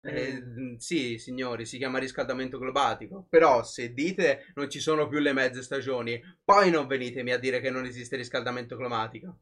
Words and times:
Eh, 0.00 0.40
mm, 0.42 0.76
sì, 0.76 1.18
signori, 1.18 1.66
si 1.66 1.76
chiama 1.76 1.98
riscaldamento 1.98 2.58
globatico. 2.58 3.26
Però 3.28 3.62
se 3.64 3.92
dite 3.92 4.46
non 4.54 4.70
ci 4.70 4.80
sono 4.80 5.08
più 5.08 5.18
le 5.18 5.32
mezze 5.32 5.62
stagioni, 5.62 6.20
poi 6.44 6.70
non 6.70 6.86
venitemi 6.86 7.32
a 7.32 7.38
dire 7.38 7.60
che 7.60 7.70
non 7.70 7.84
esiste 7.84 8.16
riscaldamento 8.16 8.76
climatico. 8.76 9.38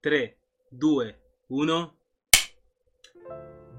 3, 0.00 0.38
2, 0.70 1.20
1. 1.48 1.92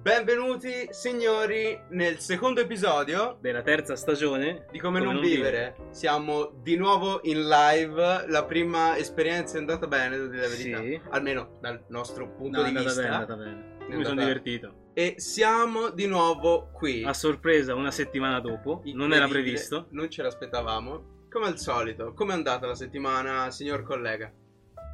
Benvenuti, 0.02 0.88
signori, 0.92 1.78
nel 1.90 2.20
secondo 2.20 2.62
episodio 2.62 3.38
Della 3.42 3.62
terza 3.62 3.98
stagione 3.98 4.66
di 4.72 4.80
Come, 4.80 5.02
non, 5.02 5.20
vivere. 5.20 5.76
Siamo 5.92 6.46
di 6.64 6.78
nuovo 6.78 7.20
in 7.24 7.48
live. 7.48 8.26
La 8.28 8.46
prima 8.46 8.98
esperienza 8.98 9.58
è 9.58 9.60
andata 9.60 9.88
bene, 9.88 10.16
devo 10.16 10.28
dire 10.30 10.42
la 10.44 10.48
verità. 10.48 10.80
Sì. 10.82 11.02
Almeno 11.10 11.58
dal 11.60 11.84
nostro 11.90 12.32
punto 12.34 12.62
No, 12.62 12.70
di 12.70 12.70
andata 12.78 12.86
vista. 12.88 13.02
bene, 13.02 13.14
è 13.14 13.18
andata 13.20 13.36
bene. 13.36 13.52
È 13.52 13.84
Mi 13.84 14.04
sono 14.04 14.10
andata- 14.10 14.28
divertito. 14.28 14.79
E 14.94 15.16
siamo 15.18 15.90
di 15.92 16.08
nuovo 16.08 16.70
qui. 16.74 17.04
A 17.04 17.14
sorpresa 17.14 17.74
una 17.76 17.92
settimana 17.92 18.40
dopo, 18.40 18.82
non 18.94 19.14
era 19.14 19.28
previsto. 19.28 19.88
Non 19.92 20.10
ce 20.10 20.24
l'aspettavamo. 20.24 21.18
Come 21.30 21.46
al 21.46 21.60
solito, 21.60 22.14
come 22.14 22.32
è 22.32 22.36
andata 22.36 22.66
la 22.66 22.76
settimana, 22.76 23.50
signor 23.52 23.84
collega? 23.84 24.32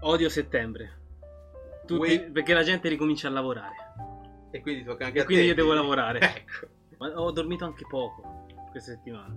Odio 0.01 0.29
settembre. 0.29 1.01
Tutti- 1.87 1.95
Vuoi- 2.17 2.31
Perché 2.31 2.53
la 2.53 2.63
gente 2.63 2.89
ricomincia 2.89 3.29
a 3.29 3.31
lavorare. 3.31 3.75
E 4.51 4.61
quindi 4.61 4.83
tocca 4.83 5.05
anche 5.05 5.19
E 5.19 5.21
a 5.21 5.25
quindi 5.25 5.43
te. 5.43 5.49
io 5.49 5.55
devo 5.55 5.73
lavorare. 5.73 6.19
Ecco. 6.21 6.67
Ma 6.97 7.07
ho 7.19 7.31
dormito 7.31 7.65
anche 7.65 7.85
poco 7.89 8.45
questa 8.71 8.91
settimana. 8.91 9.33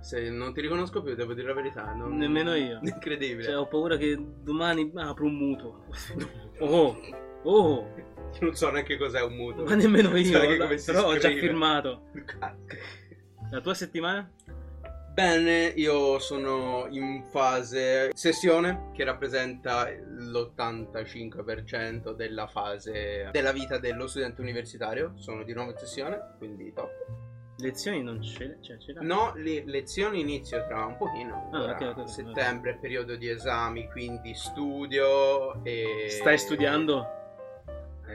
Se 0.00 0.28
non 0.30 0.52
ti 0.52 0.60
riconosco 0.60 1.02
più, 1.02 1.14
devo 1.14 1.34
dire 1.34 1.48
la 1.48 1.54
verità. 1.54 1.92
non- 1.92 2.16
Nemmeno 2.16 2.54
io. 2.54 2.78
Incredibile. 2.82 3.42
Cioè, 3.44 3.56
ho 3.58 3.66
paura 3.66 3.96
che 3.96 4.16
domani 4.42 4.90
apro 4.94 5.24
un 5.26 5.34
mutuo. 5.34 5.84
Oh, 6.58 6.96
oh, 7.42 7.92
non 8.40 8.54
so 8.54 8.70
neanche 8.70 8.96
cos'è 8.96 9.20
un 9.22 9.34
mutuo. 9.34 9.64
ma 9.64 9.74
nemmeno 9.74 10.10
so 10.10 10.16
io. 10.16 10.56
come 10.58 10.78
si 10.78 10.92
Però 10.92 11.06
ho 11.06 11.12
già 11.14 11.20
scrive. 11.28 11.40
firmato. 11.40 12.02
Cazzo. 12.24 12.76
La 13.50 13.60
tua 13.60 13.74
settimana? 13.74 14.30
Bene, 15.12 15.72
io 15.76 16.18
sono 16.18 16.86
in 16.90 17.24
fase 17.30 18.10
sessione 18.12 18.90
che 18.92 19.02
rappresenta 19.02 19.88
l'85% 19.88 22.12
della 22.14 22.46
fase 22.46 23.30
della 23.32 23.52
vita 23.52 23.78
dello 23.78 24.06
studente 24.08 24.42
universitario. 24.42 25.14
Sono 25.16 25.42
di 25.42 25.54
nuovo 25.54 25.70
in 25.70 25.78
sessione, 25.78 26.34
quindi 26.36 26.70
top. 26.74 26.90
Lezioni 27.58 28.02
non 28.02 28.22
ce 28.22 28.44
le, 28.44 28.58
cioè, 28.60 28.76
ce? 28.76 28.92
No, 29.00 29.32
le 29.36 29.62
lezioni 29.64 30.20
inizio 30.20 30.62
tra 30.66 30.84
un 30.84 30.98
pochino. 30.98 31.48
Ah, 31.54 31.62
Ora, 31.62 31.72
ok, 31.72 31.80
ok, 31.80 31.96
ok. 32.00 32.08
settembre 32.10 32.72
è 32.72 32.76
periodo 32.78 33.16
di 33.16 33.30
esami, 33.30 33.88
quindi 33.90 34.34
studio 34.34 35.64
e... 35.64 36.08
Stai 36.10 36.36
studiando? 36.36 37.15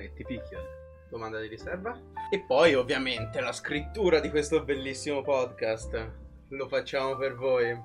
Eh, 0.02 0.14
ti 0.14 0.24
picchio. 0.26 0.60
Domanda 1.10 1.40
di 1.40 1.48
riserva. 1.48 1.98
E 2.32 2.40
poi 2.48 2.74
ovviamente 2.74 3.42
la 3.42 3.52
scrittura 3.52 4.20
di 4.20 4.30
questo 4.30 4.64
bellissimo 4.64 5.22
podcast. 5.22 6.10
Lo 6.50 6.68
facciamo 6.68 7.16
per 7.18 7.36
voi. 7.36 7.78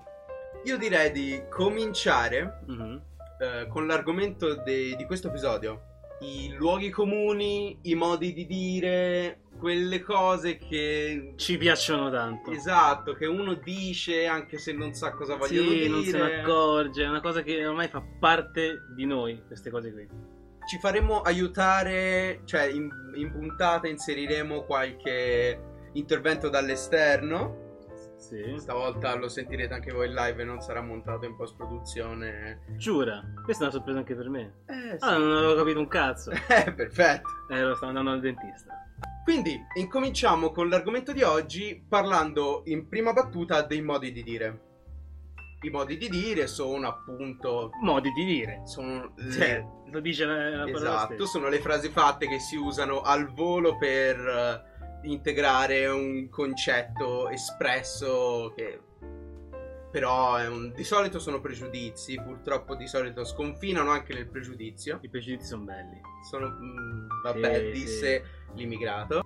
Io 0.65 0.77
direi 0.79 1.11
di 1.13 1.43
cominciare 1.51 2.63
Mhm. 2.67 3.03
eh, 3.41 3.67
con 3.69 3.87
l'argomento 3.87 4.55
de- 4.55 4.95
di 4.97 5.05
questo 5.05 5.29
episodio. 5.29 5.83
I 6.21 6.55
luoghi 6.57 6.89
comuni, 6.89 7.79
i 7.83 7.95
modi 7.95 8.33
di 8.33 8.47
dire, 8.47 9.41
quelle 9.59 10.01
cose 10.01 10.57
che... 10.57 11.35
Ci 11.37 11.59
piacciono 11.59 12.11
tanto. 12.11 12.51
Esatto, 12.53 13.13
che 13.13 13.27
uno 13.27 13.55
dice 13.55 14.27
anche 14.27 14.57
se 14.57 14.73
non 14.73 14.95
sa 14.95 15.11
cosa 15.13 15.37
vogliono 15.37 15.69
Sì, 15.69 15.75
dire. 15.75 15.89
non 15.89 16.03
se 16.05 16.17
ne 16.19 16.41
accorge, 16.41 17.05
è 17.05 17.09
una 17.09 17.21
cosa 17.21 17.43
che 17.43 17.67
ormai 17.67 17.89
fa 17.89 18.03
parte 18.19 18.79
di 18.95 19.05
noi, 19.05 19.43
queste 19.47 19.69
cose 19.71 19.93
qui. 19.93 20.09
Ci 20.67 20.79
faremo 20.79 21.21
aiutare, 21.21 22.41
cioè 22.45 22.65
in, 22.65 22.89
in 23.15 23.31
puntata 23.31 23.87
inseriremo 23.89 24.65
qualche 24.65 25.61
intervento 25.93 26.49
dall'esterno. 26.49 27.65
Sì. 28.17 28.55
Stavolta 28.59 29.15
lo 29.15 29.29
sentirete 29.29 29.75
anche 29.75 29.93
voi 29.93 30.09
in 30.09 30.15
live 30.15 30.43
e 30.43 30.45
non 30.45 30.61
sarà 30.61 30.81
montato 30.81 31.27
in 31.27 31.37
post-produzione. 31.37 32.63
Giura, 32.77 33.23
questa 33.45 33.65
è 33.65 33.67
una 33.67 33.77
sorpresa 33.77 33.99
anche 33.99 34.15
per 34.17 34.29
me. 34.29 34.55
Eh, 34.67 34.97
Ah, 35.01 35.17
non 35.17 35.37
avevo 35.37 35.55
capito 35.55 35.79
un 35.79 35.89
cazzo. 35.89 36.31
Eh, 36.49 36.73
perfetto. 36.73 37.29
Eh, 37.51 37.61
lo 37.61 37.75
stavo 37.75 37.89
andando 37.89 38.11
al 38.11 38.21
dentista. 38.21 38.75
Quindi, 39.23 39.61
incominciamo 39.75 40.51
con 40.51 40.69
l'argomento 40.69 41.13
di 41.13 41.23
oggi 41.23 41.85
parlando 41.89 42.63
in 42.67 42.89
prima 42.89 43.13
battuta 43.13 43.63
dei 43.63 43.83
modi 43.83 44.13
di 44.13 44.23
dire. 44.23 44.61
I 45.63 45.71
modi 45.71 45.97
di 45.97 46.09
dire 46.09 46.47
sono 46.47 46.87
appunto... 46.87 47.71
Modi 47.83 48.13
di 48.13 48.25
dire. 48.25 48.63
Sono 48.65 49.13
le- 49.17 49.33
Cioè, 49.33 49.67
lo 49.87 50.01
dice 50.01 50.25
la, 50.25 50.49
la 50.51 50.65
parola 50.65 50.77
Esatto, 50.79 51.27
sono 51.27 51.49
le 51.49 51.59
frasi 51.61 51.89
fatte 51.89 52.29
che 52.29 52.39
si 52.39 52.57
usano 52.57 53.01
al 53.01 53.33
volo 53.33 53.77
per 53.77 54.19
eh, 54.19 55.09
integrare 55.09 55.87
un 55.87 56.29
concetto 56.29 57.29
espresso 57.31 58.53
che 58.55 58.81
però 59.91 60.37
è 60.37 60.47
un- 60.47 60.73
di 60.75 60.85
solito 60.85 61.19
sono 61.19 61.41
pregiudizi, 61.41 62.21
purtroppo 62.21 62.75
di 62.75 62.87
solito 62.87 63.25
sconfinano 63.25 63.91
anche 63.91 64.13
nel 64.13 64.27
pregiudizio. 64.29 64.99
I 65.01 65.09
pregiudizi 65.09 65.47
sono 65.47 65.63
belli. 65.65 65.99
Sono, 66.29 66.49
mm, 66.49 67.07
vabbè, 67.23 67.55
Sì, 67.55 67.71
disse 67.81 68.25
l'immigrato. 68.57 69.23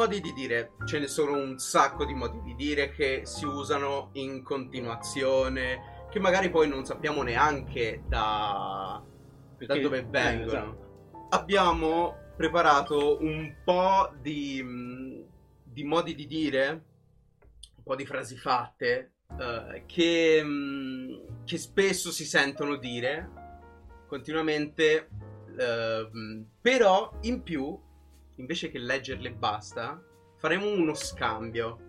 Modi 0.00 0.22
di 0.22 0.32
dire, 0.32 0.72
ce 0.86 0.98
ne 0.98 1.06
sono 1.06 1.36
un 1.36 1.58
sacco 1.58 2.06
di 2.06 2.14
modi 2.14 2.40
di 2.40 2.54
dire 2.54 2.90
che 2.90 3.20
si 3.24 3.44
usano 3.44 4.08
in 4.14 4.42
continuazione, 4.42 6.06
che 6.10 6.18
magari 6.18 6.48
poi 6.48 6.66
non 6.68 6.86
sappiamo 6.86 7.20
neanche 7.22 8.04
da, 8.08 9.02
da 9.58 9.78
dove 9.78 9.98
eh, 9.98 10.04
vengono. 10.04 10.46
esatto. 10.46 11.26
Abbiamo 11.28 12.16
preparato 12.34 13.18
un 13.20 13.56
po' 13.62 14.10
di, 14.22 14.62
mh, 14.62 15.24
di 15.64 15.84
modi 15.84 16.14
di 16.14 16.26
dire, 16.26 16.84
un 17.76 17.82
po' 17.82 17.94
di 17.94 18.06
frasi 18.06 18.38
fatte, 18.38 19.16
eh, 19.38 19.82
che, 19.84 20.42
mh, 20.42 21.44
che 21.44 21.58
spesso 21.58 22.10
si 22.10 22.24
sentono 22.24 22.76
dire 22.76 23.28
continuamente, 24.06 25.10
mh, 25.50 26.40
però 26.62 27.12
in 27.20 27.42
più, 27.42 27.78
invece 28.40 28.70
che 28.70 28.78
leggerle 28.78 29.28
e 29.28 29.32
basta, 29.32 30.02
faremo 30.36 30.68
uno 30.68 30.94
scambio. 30.94 31.88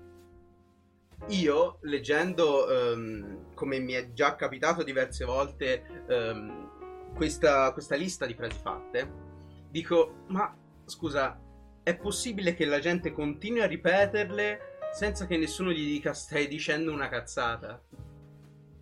Io, 1.27 1.77
leggendo, 1.81 2.69
ehm, 2.69 3.53
come 3.53 3.79
mi 3.79 3.93
è 3.93 4.11
già 4.11 4.35
capitato 4.35 4.83
diverse 4.83 5.23
volte, 5.23 6.03
ehm, 6.07 7.13
questa, 7.15 7.71
questa 7.73 7.95
lista 7.95 8.25
di 8.25 8.33
frasi 8.33 8.59
fatte, 8.61 9.11
dico, 9.69 10.25
ma 10.27 10.55
scusa, 10.85 11.39
è 11.83 11.95
possibile 11.95 12.53
che 12.53 12.65
la 12.65 12.79
gente 12.79 13.11
continui 13.11 13.61
a 13.61 13.67
ripeterle 13.67 14.59
senza 14.93 15.25
che 15.25 15.37
nessuno 15.37 15.71
gli 15.71 15.85
dica 15.85 16.13
stai 16.13 16.47
dicendo 16.47 16.91
una 16.91 17.07
cazzata? 17.09 17.81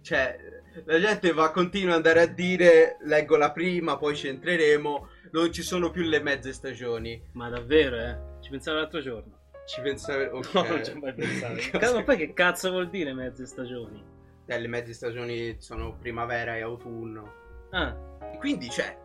Cioè, 0.01 0.37
la 0.85 0.99
gente 0.99 1.31
va, 1.33 1.51
continua 1.51 1.91
ad 1.91 1.97
andare 1.97 2.21
a 2.21 2.25
dire, 2.25 2.97
leggo 3.01 3.35
la 3.35 3.51
prima, 3.51 3.97
poi 3.97 4.15
ci 4.15 4.27
entreremo, 4.27 5.09
non 5.31 5.51
ci 5.51 5.61
sono 5.61 5.89
più 5.89 6.03
le 6.03 6.21
mezze 6.21 6.53
stagioni. 6.53 7.21
Ma 7.33 7.49
davvero, 7.49 7.97
eh? 7.97 8.17
Ci 8.41 8.49
pensavo 8.49 8.77
l'altro 8.77 9.01
giorno. 9.01 9.37
Ci 9.65 9.81
pensare, 9.81 10.25
ok. 10.33 10.53
No, 10.53 10.63
non 10.63 10.83
ci 10.83 10.91
ho 10.91 10.99
mai 10.99 11.13
pensato. 11.13 11.95
Ma 11.95 12.03
poi 12.03 12.17
che 12.17 12.33
cazzo 12.33 12.71
vuol 12.71 12.89
dire 12.89 13.13
mezze 13.13 13.45
stagioni? 13.45 14.03
Eh, 14.45 14.59
le 14.59 14.67
mezze 14.67 14.93
stagioni 14.93 15.55
sono 15.59 15.95
primavera 15.95 16.57
e 16.57 16.61
autunno. 16.61 17.33
Ah, 17.71 17.95
Quindi, 18.39 18.69
cioè, 18.69 18.97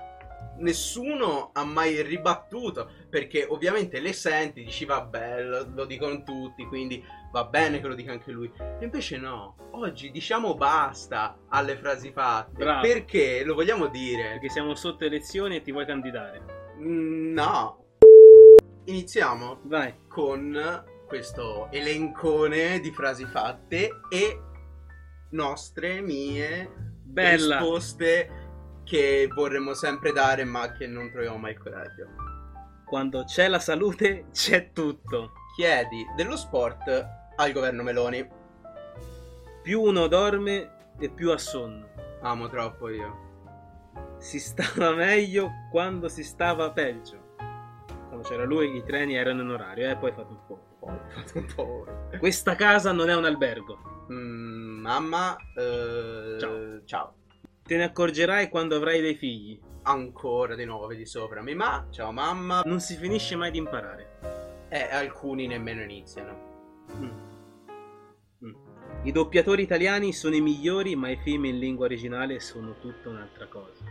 nessuno 0.59 1.51
ha 1.53 1.65
mai 1.65 2.03
ribattuto, 2.03 2.91
perché 3.09 3.47
ovviamente 3.49 4.01
le 4.01 4.13
senti, 4.13 4.65
dici 4.65 4.85
vabbè, 4.85 5.43
lo, 5.43 5.67
lo 5.75 5.85
dicono 5.85 6.23
tutti, 6.23 6.65
quindi 6.67 7.05
va 7.33 7.45
bene 7.45 7.81
che 7.81 7.87
lo 7.89 7.95
dica 7.95 8.13
anche 8.13 8.31
lui. 8.31 8.51
E 8.59 8.85
invece 8.85 9.17
no, 9.19 9.57
oggi 9.73 10.11
diciamo 10.11 10.55
basta 10.55 11.37
alle 11.49 11.77
frasi 11.77 12.13
fatte, 12.13 12.53
Bravo. 12.65 12.81
perché 12.83 13.43
lo 13.45 13.55
vogliamo 13.55 13.87
dire? 13.89 14.31
perché 14.33 14.49
siamo 14.49 14.75
sotto 14.75 15.05
elezioni 15.05 15.57
e 15.57 15.63
ti 15.63 15.73
vuoi 15.73 15.87
candidare. 15.87 16.43
Mm, 16.81 17.33
No. 17.35 17.79
Iniziamo 18.87 19.61
Vai. 19.65 19.95
con 20.09 20.85
questo 21.07 21.69
elencone 21.71 22.81
di 22.81 22.91
frasi 22.93 23.25
fatte 23.25 24.01
e 24.11 24.41
nostre, 25.31 26.01
mie, 26.03 26.71
Bella. 27.03 27.57
risposte 27.59 28.44
che 28.85 29.29
vorremmo 29.35 29.75
sempre 29.75 30.13
dare 30.13 30.45
ma 30.45 30.73
che 30.73 30.87
non 30.87 31.11
troviamo 31.11 31.39
mai 31.39 31.53
il 31.53 31.59
coraggio. 31.59 32.07
Quando 32.85 33.25
c'è 33.25 33.49
la 33.49 33.59
salute, 33.59 34.27
c'è 34.33 34.73
tutto. 34.73 35.33
Chiedi 35.57 36.05
dello 36.17 36.37
sport 36.37 37.07
al 37.37 37.53
governo 37.53 37.83
Meloni. 37.83 38.29
Più 39.63 39.81
uno 39.81 40.07
dorme 40.07 40.93
e 40.99 41.09
più 41.09 41.31
ha 41.31 41.39
sonno. 41.39 41.89
Amo 42.21 42.49
troppo 42.49 42.89
io. 42.89 43.23
Si 44.19 44.39
stava 44.39 44.93
meglio 44.93 45.51
quando 45.71 46.09
si 46.09 46.23
stava 46.23 46.71
peggio. 46.71 47.33
Quando 48.09 48.29
c'era 48.29 48.45
lui, 48.45 48.77
i 48.77 48.85
treni 48.85 49.15
erano 49.17 49.43
in 49.43 49.51
orario, 49.51 49.91
e 49.91 49.97
poi 49.97 50.13
fate 50.13 50.33
un 50.33 50.47
po'. 50.47 51.87
Questa 52.19 52.55
casa 52.55 52.93
non 52.93 53.09
è 53.09 53.17
un 53.17 53.25
albergo. 53.25 54.07
Mm, 54.13 54.81
mamma, 54.81 55.37
eh, 55.57 56.37
Ciao. 56.39 56.85
ciao. 56.85 57.15
Te 57.67 57.79
ne 57.79 57.85
accorgerai 57.85 58.51
quando 58.51 58.77
avrai 58.77 59.01
dei 59.01 59.15
figli. 59.15 59.59
ancora 59.85 60.55
di 60.55 60.67
nuovo 60.67 60.93
di 60.93 61.07
sopra. 61.07 61.41
Mi 61.41 61.55
ma, 61.55 61.87
ciao 61.91 62.13
mamma. 62.13 62.61
Non 62.67 62.79
si 62.81 62.95
finisce 62.95 63.37
mai 63.37 63.51
di 63.51 63.57
imparare. 63.57 64.67
E 64.69 64.83
alcuni 64.83 65.47
nemmeno 65.47 65.81
iniziano. 65.83 66.85
Mm. 66.95 67.09
Mm. 68.45 68.55
I 69.05 69.13
doppiatori 69.13 69.63
italiani 69.63 70.13
sono 70.13 70.35
i 70.35 70.43
migliori, 70.43 70.95
ma 70.95 71.09
i 71.09 71.17
film 71.17 71.47
in 71.47 71.59
lingua 71.59 71.87
originale 71.87 72.39
sono 72.39 72.79
tutta 72.81 73.09
un'altra 73.09 73.47
cosa. 73.47 73.85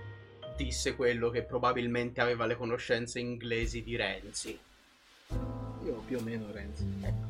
Disse 0.56 0.96
quello 0.96 1.32
che 1.32 1.42
probabilmente 1.42 2.22
aveva 2.22 2.46
le 2.46 2.56
conoscenze 2.56 3.20
inglesi 3.20 3.82
di 3.82 3.96
Renzi. 3.96 4.60
Io 5.84 6.04
più 6.06 6.20
o 6.20 6.22
meno 6.22 6.46
Renzi. 6.52 6.86
Ecco. 7.02 7.28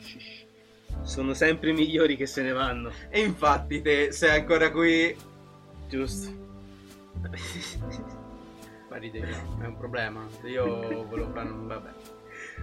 Shish. 0.00 0.44
Sono 1.00 1.32
sempre 1.32 1.70
i 1.70 1.74
migliori 1.74 2.14
che 2.14 2.26
se 2.26 2.42
ne 2.42 2.52
vanno. 2.52 2.90
E 3.08 3.20
infatti 3.20 3.80
te 3.80 4.12
sei 4.12 4.40
ancora 4.40 4.70
qui. 4.70 5.36
Giusto. 5.88 6.30
Ma 8.90 8.96
ride, 8.96 9.20
è 9.20 9.66
un 9.66 9.76
problema. 9.76 10.26
Io 10.44 10.64
volevo 11.06 11.30
fare 11.32 11.48
un... 11.48 11.66
vabbè. 11.66 11.90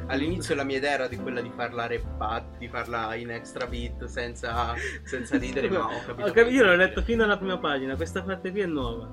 All'inizio 0.07 0.55
la 0.55 0.63
mia 0.63 0.77
idea 0.77 0.91
era 0.93 1.07
di 1.07 1.15
quella 1.17 1.41
di 1.41 1.51
farla 1.53 1.85
repat, 1.85 2.57
di 2.57 2.67
farla 2.67 3.13
in 3.15 3.29
extra 3.31 3.65
beat 3.67 4.05
senza, 4.05 4.73
senza 5.03 5.37
ridere, 5.37 5.69
ma 5.69 5.85
ho 5.85 6.01
capito. 6.05 6.27
Ho 6.27 6.31
capito, 6.31 6.55
io 6.55 6.63
l'ho 6.65 6.75
letto 6.75 7.01
fino 7.01 7.23
alla 7.23 7.37
prima 7.37 7.57
pagina, 7.57 7.95
questa 7.95 8.21
parte 8.23 8.51
qui 8.51 8.61
è 8.61 8.65
nuova. 8.65 9.07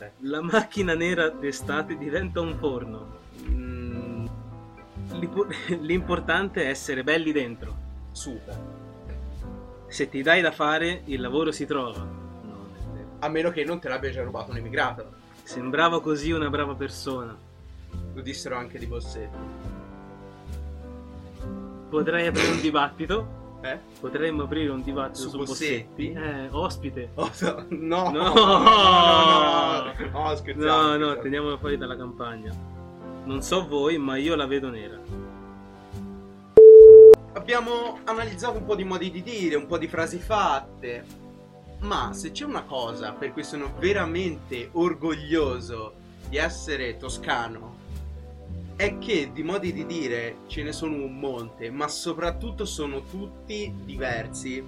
Eh. 0.00 0.10
La 0.20 0.40
macchina 0.40 0.94
nera 0.94 1.28
d'estate 1.28 1.96
diventa 1.96 2.40
un 2.40 2.56
forno. 2.56 3.18
Mm, 3.48 4.26
L'impo- 5.12 5.46
L'importante 5.80 6.64
è 6.64 6.68
essere 6.68 7.02
belli 7.04 7.32
dentro. 7.32 7.76
super. 8.12 8.58
Se 9.88 10.08
ti 10.08 10.22
dai 10.22 10.40
da 10.40 10.52
fare, 10.52 11.02
il 11.06 11.20
lavoro 11.20 11.50
si 11.52 11.66
trova. 11.66 12.19
A 13.20 13.28
meno 13.28 13.50
che 13.50 13.64
non 13.64 13.78
te 13.78 13.88
l'abbia 13.88 14.10
già 14.10 14.22
rubato 14.22 14.50
un 14.50 14.56
immigrato. 14.58 15.12
Sembrava 15.42 16.00
così 16.00 16.32
una 16.32 16.48
brava 16.48 16.74
persona. 16.74 17.36
Lo 18.14 18.20
dissero 18.22 18.56
anche 18.56 18.78
di 18.78 18.86
Bossetti. 18.86 19.36
Potrei 21.90 22.26
aprire 22.26 22.50
un 22.52 22.60
dibattito. 22.60 23.38
Eh? 23.62 23.78
Potremmo 24.00 24.44
aprire 24.44 24.70
un 24.70 24.82
dibattito 24.82 25.18
Su 25.18 25.28
su, 25.30 25.36
Bossetti? 25.38 26.08
Bossetti. 26.08 26.12
Eh, 26.12 26.48
ospite. 26.50 27.10
Oh, 27.16 27.30
no, 27.68 28.10
no, 28.10 28.10
No. 28.10 28.32
no, 28.32 28.32
no, 28.32 29.92
no, 30.12 30.34
no, 30.54 30.54
No, 30.54 30.96
no, 30.96 31.18
teniamolo 31.18 31.58
fuori 31.58 31.76
dalla 31.76 31.96
campagna. 31.96 32.54
Non 33.24 33.42
so 33.42 33.66
voi, 33.66 33.98
ma 33.98 34.16
io 34.16 34.34
la 34.34 34.46
vedo 34.46 34.70
nera. 34.70 34.98
Abbiamo 37.34 37.98
analizzato 38.04 38.56
un 38.58 38.64
po' 38.64 38.74
di 38.74 38.84
modi 38.84 39.10
di 39.10 39.22
dire, 39.22 39.56
un 39.56 39.66
po' 39.66 39.76
di 39.76 39.88
frasi 39.88 40.18
fatte. 40.18 41.04
Ma 41.80 42.12
se 42.12 42.30
c'è 42.30 42.44
una 42.44 42.62
cosa 42.64 43.12
per 43.12 43.32
cui 43.32 43.42
sono 43.42 43.72
veramente 43.78 44.68
orgoglioso 44.72 45.94
di 46.28 46.36
essere 46.36 46.96
toscano, 46.96 47.78
è 48.76 48.98
che 48.98 49.30
di 49.32 49.42
modi 49.42 49.72
di 49.72 49.84
dire 49.86 50.38
ce 50.46 50.62
ne 50.62 50.72
sono 50.72 50.94
un 50.94 51.18
monte, 51.18 51.70
ma 51.70 51.88
soprattutto 51.88 52.64
sono 52.64 53.02
tutti 53.04 53.74
diversi 53.84 54.64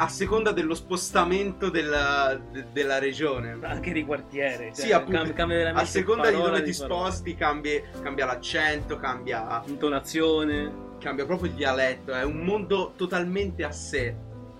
a 0.00 0.08
seconda 0.08 0.52
dello 0.52 0.74
spostamento 0.74 1.70
della, 1.70 2.40
de- 2.52 2.66
della 2.72 2.98
regione. 2.98 3.58
Anche 3.62 3.92
di 3.92 4.04
quartiere. 4.04 4.70
Sì, 4.72 4.92
appunto, 4.92 5.32
cam- 5.32 5.50
a 5.74 5.84
seconda 5.84 6.30
di 6.30 6.36
dove 6.36 6.62
ti 6.62 6.72
sposti 6.72 7.34
cambia, 7.34 7.82
cambia 8.00 8.26
l'accento, 8.26 8.96
cambia 8.96 9.60
Intonazione. 9.66 10.86
cambia 10.98 11.24
proprio 11.24 11.50
il 11.50 11.56
dialetto, 11.56 12.12
è 12.12 12.22
un 12.22 12.38
mondo 12.38 12.92
totalmente 12.96 13.64
a 13.64 13.72
sé. 13.72 14.14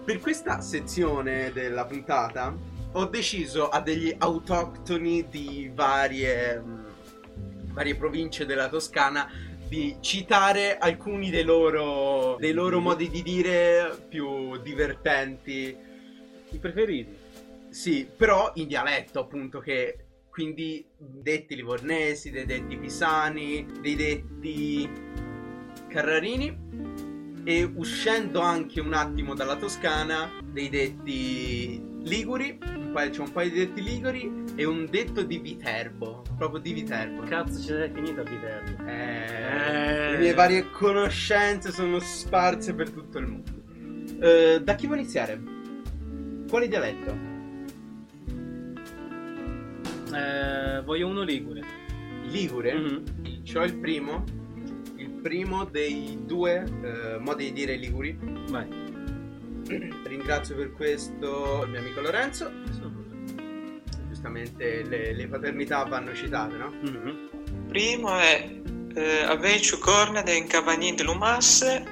Per 0.09 0.21
questa 0.21 0.63
sezione 0.63 1.53
della 1.53 1.85
puntata 1.85 2.57
ho 2.93 3.05
deciso 3.05 3.69
a 3.69 3.83
degli 3.83 4.11
autoctoni 4.17 5.29
di 5.29 5.71
varie, 5.71 6.59
mh, 6.59 7.73
varie 7.75 7.95
province 7.95 8.47
della 8.47 8.71
Toscana 8.71 9.31
di 9.69 9.99
citare 10.01 10.79
alcuni 10.79 11.29
dei 11.29 11.45
loro, 11.45 12.37
dei 12.39 12.55
loro 12.55 12.81
modi 12.81 13.11
di 13.11 13.23
dire 13.23 13.99
più 14.09 14.57
divertenti. 14.63 15.77
I 16.53 16.59
preferiti. 16.59 17.15
Sì, 17.69 18.09
però 18.17 18.53
in 18.55 18.67
dialetto 18.67 19.21
appunto 19.21 19.59
che 19.59 20.07
quindi 20.31 20.89
detti 20.97 21.55
livornesi, 21.55 22.31
dei 22.31 22.47
detti 22.47 22.79
pisani, 22.79 23.67
dei 23.83 23.95
detti 23.95 24.91
carrarini 25.87 27.08
e 27.49 27.63
uscendo 27.77 28.41
anche 28.41 28.79
un 28.79 28.93
attimo 28.93 29.33
dalla 29.33 29.57
Toscana 29.57 30.31
dei 30.53 30.69
detti 30.69 31.83
liguri, 32.03 32.59
c'è 32.59 33.21
un 33.21 33.33
paio 33.33 33.49
di 33.51 33.59
detti 33.61 33.83
liguri 33.83 34.45
e 34.55 34.67
un 34.67 34.87
detto 34.91 35.23
di 35.23 35.39
Viterbo, 35.39 36.25
proprio 36.37 36.61
di 36.61 36.75
Viterbo. 36.75 37.23
Cazzo, 37.23 37.59
ce 37.59 37.73
l'hai 37.73 37.91
finita 37.91 38.21
a 38.21 38.25
Viterbo. 38.25 38.85
Eh, 38.87 38.93
Eh. 38.93 40.11
Le 40.11 40.19
mie 40.19 40.35
varie 40.35 40.71
conoscenze 40.71 41.73
sono 41.73 41.99
sparse 42.01 42.75
per 42.75 42.91
tutto 42.91 43.17
il 43.17 43.27
mondo. 43.27 43.51
Eh, 44.21 44.61
da 44.63 44.75
chi 44.75 44.85
vuoi 44.87 44.99
iniziare? 44.99 45.41
Quale 46.51 46.69
dialetto? 46.69 47.17
Eh, 50.15 50.83
voglio 50.85 51.09
uno 51.09 51.23
ligure. 51.23 51.63
Ligure? 52.25 52.75
Mhm. 52.75 53.03
C'ho 53.43 53.63
il 53.65 53.75
primo. 53.79 54.37
Primo 55.23 55.65
dei 55.65 56.19
due 56.25 56.65
eh, 56.83 57.19
modi 57.19 57.45
di 57.47 57.53
dire 57.53 57.77
liguri. 57.77 58.17
Vai. 58.49 58.67
Ringrazio 60.05 60.57
per 60.57 60.73
questo 60.73 61.63
il 61.65 61.71
mio 61.71 61.81
amico 61.81 62.01
Lorenzo. 62.01 62.51
Giustamente 64.09 64.83
le, 64.85 65.13
le 65.13 65.27
paternità 65.29 65.85
vanno 65.85 66.15
citate, 66.15 66.57
no? 66.57 66.73
Mhm. 66.83 67.29
Primo 67.69 68.19
è 68.19 68.61
eh, 68.95 69.23
Aveciu 69.25 69.79
corna 69.79 70.23
de 70.23 70.35
incavagnin 70.37 70.97
de 70.97 71.03
lumasse. 71.05 71.85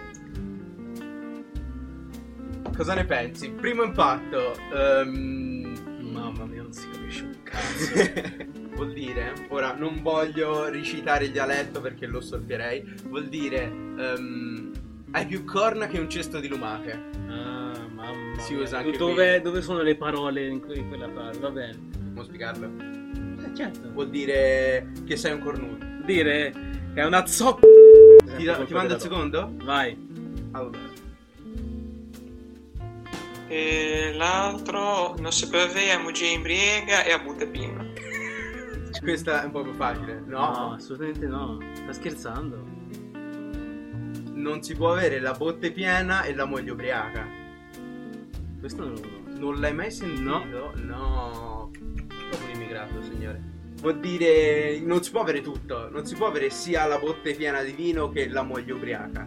Cosa 2.77 2.95
ne 2.95 3.05
pensi? 3.05 3.51
Primo 3.51 3.83
impatto. 3.85 4.55
ehm, 4.73 5.75
Mamma 6.13 6.45
mia, 6.47 6.63
non 6.63 6.73
si 6.73 6.89
capisce 6.91 7.23
un 7.25 7.37
cazzo. 7.43 8.55
vuol 8.77 8.93
dire, 8.93 9.33
ora 9.49 9.75
non 9.75 10.03
voglio 10.03 10.69
recitare 10.69 11.25
il 11.25 11.33
dialetto 11.33 11.81
perché 11.81 12.07
lo 12.07 12.21
sorbierei, 12.21 12.85
vuol 13.07 13.27
dire 13.29 13.63
ehm, 13.65 14.71
hai 15.13 15.27
più 15.27 15.45
corna 15.45 15.87
che 15.87 15.99
un 15.99 16.09
cesto 16.11 16.39
di 16.39 16.47
lumache. 16.49 16.93
Ah, 17.29 17.73
mamma. 17.91 18.39
Si 18.39 18.55
usa 18.55 18.79
anche 18.79 18.97
dove, 18.99 19.41
dove 19.41 19.63
sono 19.63 19.81
le 19.81 19.97
parole 19.97 20.47
in, 20.47 20.61
que- 20.61 20.77
in 20.77 20.89
quella 20.89 21.09
frase? 21.09 21.41
Va 21.41 21.51
bene. 21.51 21.79
Come 22.15 22.25
spiegarlo? 22.25 22.67
Eh, 22.67 23.55
certo. 23.57 23.91
Vuol 23.93 24.11
dire 24.11 24.93
che 25.07 25.17
sei 25.17 25.33
un 25.33 25.41
cornuto. 25.41 25.85
dire 26.05 26.53
che 26.95 27.01
è 27.01 27.05
una 27.05 27.27
zocca. 27.27 27.67
Ti, 28.37 28.45
da- 28.45 28.63
ti 28.63 28.73
mando 28.75 28.95
il 28.95 29.01
secondo? 29.01 29.53
Vai. 29.65 29.97
Allora. 30.53 30.79
E 33.49 34.13
l'altro 34.15 35.15
non 35.19 35.33
si 35.33 35.49
prevede 35.49 35.93
a 35.93 35.99
Mugie 35.99 36.27
in 36.27 36.43
Briega 36.43 37.05
e 37.05 37.13
a 37.13 37.19
Butepina. 37.19 37.86
Questa 39.01 39.43
è 39.43 39.45
un 39.45 39.51
po' 39.51 39.63
più 39.63 39.73
facile. 39.73 40.23
No, 40.27 40.39
No, 40.39 40.73
assolutamente 40.75 41.27
no. 41.27 41.59
Sta 41.75 41.93
scherzando. 41.93 42.75
non 44.35 44.63
si 44.63 44.75
può 44.77 44.93
avere 44.93 45.19
la 45.19 45.33
botte 45.33 45.73
piena 45.73 46.23
e 46.25 46.35
la 46.35 46.45
moglie 46.45 46.71
ubriaca. 46.71 47.27
Questo 48.61 48.85
non 48.85 48.95
lo 48.95 49.01
conosco. 49.01 49.39
Non 49.41 49.61
l'hai 49.61 49.75
mai 49.75 49.91
sentito? 49.91 50.73
No. 50.77 51.71
Proprio 51.73 52.45
un 52.45 52.55
immigrato, 52.55 53.03
signore. 53.03 53.55
Vuol 53.81 53.99
dire 54.01 54.81
non 54.81 55.03
si 55.03 55.11
può 55.11 55.21
avere 55.23 55.41
tutto. 55.41 55.89
Non 55.91 56.05
si 56.07 56.15
può 56.15 56.27
avere 56.27 56.51
sia 56.51 56.87
la 56.87 56.99
botte 56.99 57.35
piena 57.35 57.63
di 57.63 57.73
vino 57.73 58.09
che 58.09 58.29
la 58.29 58.43
moglie 58.43 58.73
ubriaca 58.73 59.27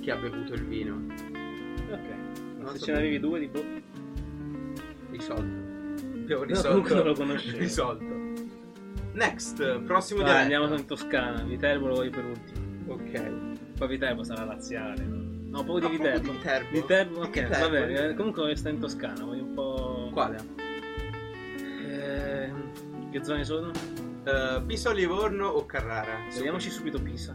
che 0.00 0.10
ha 0.10 0.16
bevuto 0.16 0.54
il 0.54 0.64
vino. 0.64 0.94
Ok. 1.90 2.58
Non 2.58 2.72
Se 2.72 2.78
so 2.78 2.84
ce 2.86 2.92
ne 2.92 2.98
avevi 2.98 3.18
due 3.20 3.40
di 3.40 3.46
boh. 3.48 3.64
risolto. 5.10 5.66
Abbiamo 6.14 6.44
No, 6.44 6.60
comunque 6.62 6.94
non 6.94 7.04
lo 7.04 7.10
risolto. 7.10 7.14
conoscevo. 7.24 7.58
risolto. 7.58 8.04
Next, 9.18 9.80
prossimo 9.80 10.22
Vai, 10.22 10.30
dialetto. 10.30 10.54
andiamo 10.54 10.74
in 10.76 10.86
Toscana. 10.86 11.42
Viterbo 11.42 11.88
lo 11.88 11.94
voglio 11.96 12.10
per 12.10 12.24
ultimo. 12.24 12.92
Ok. 12.92 13.30
Poi 13.76 13.88
Viterbo 13.88 14.22
sarà 14.22 14.44
laziale. 14.44 15.02
No, 15.04 15.64
proprio 15.64 15.88
di 15.88 15.94
Ah, 15.94 15.98
Viterbo. 15.98 16.32
di 16.32 16.78
Viterbo? 16.80 17.20
Ok, 17.22 17.30
Viterbo, 17.30 17.58
va 17.58 17.68
bene. 17.68 18.08
Eh, 18.10 18.14
Comunque 18.14 18.54
sta 18.56 18.68
in 18.68 18.78
Toscana, 18.78 19.24
voglio 19.24 19.42
un 19.44 19.54
po'. 19.54 20.10
Quale? 20.12 20.36
Eh, 21.88 22.52
che 23.10 23.24
zone 23.24 23.44
sono? 23.44 23.70
Uh, 24.24 24.64
Pisa, 24.66 24.92
Livorno 24.92 25.46
o 25.48 25.64
Carrara? 25.66 26.18
Vediamoci 26.32 26.70
subito 26.70 27.00
Pisa. 27.00 27.34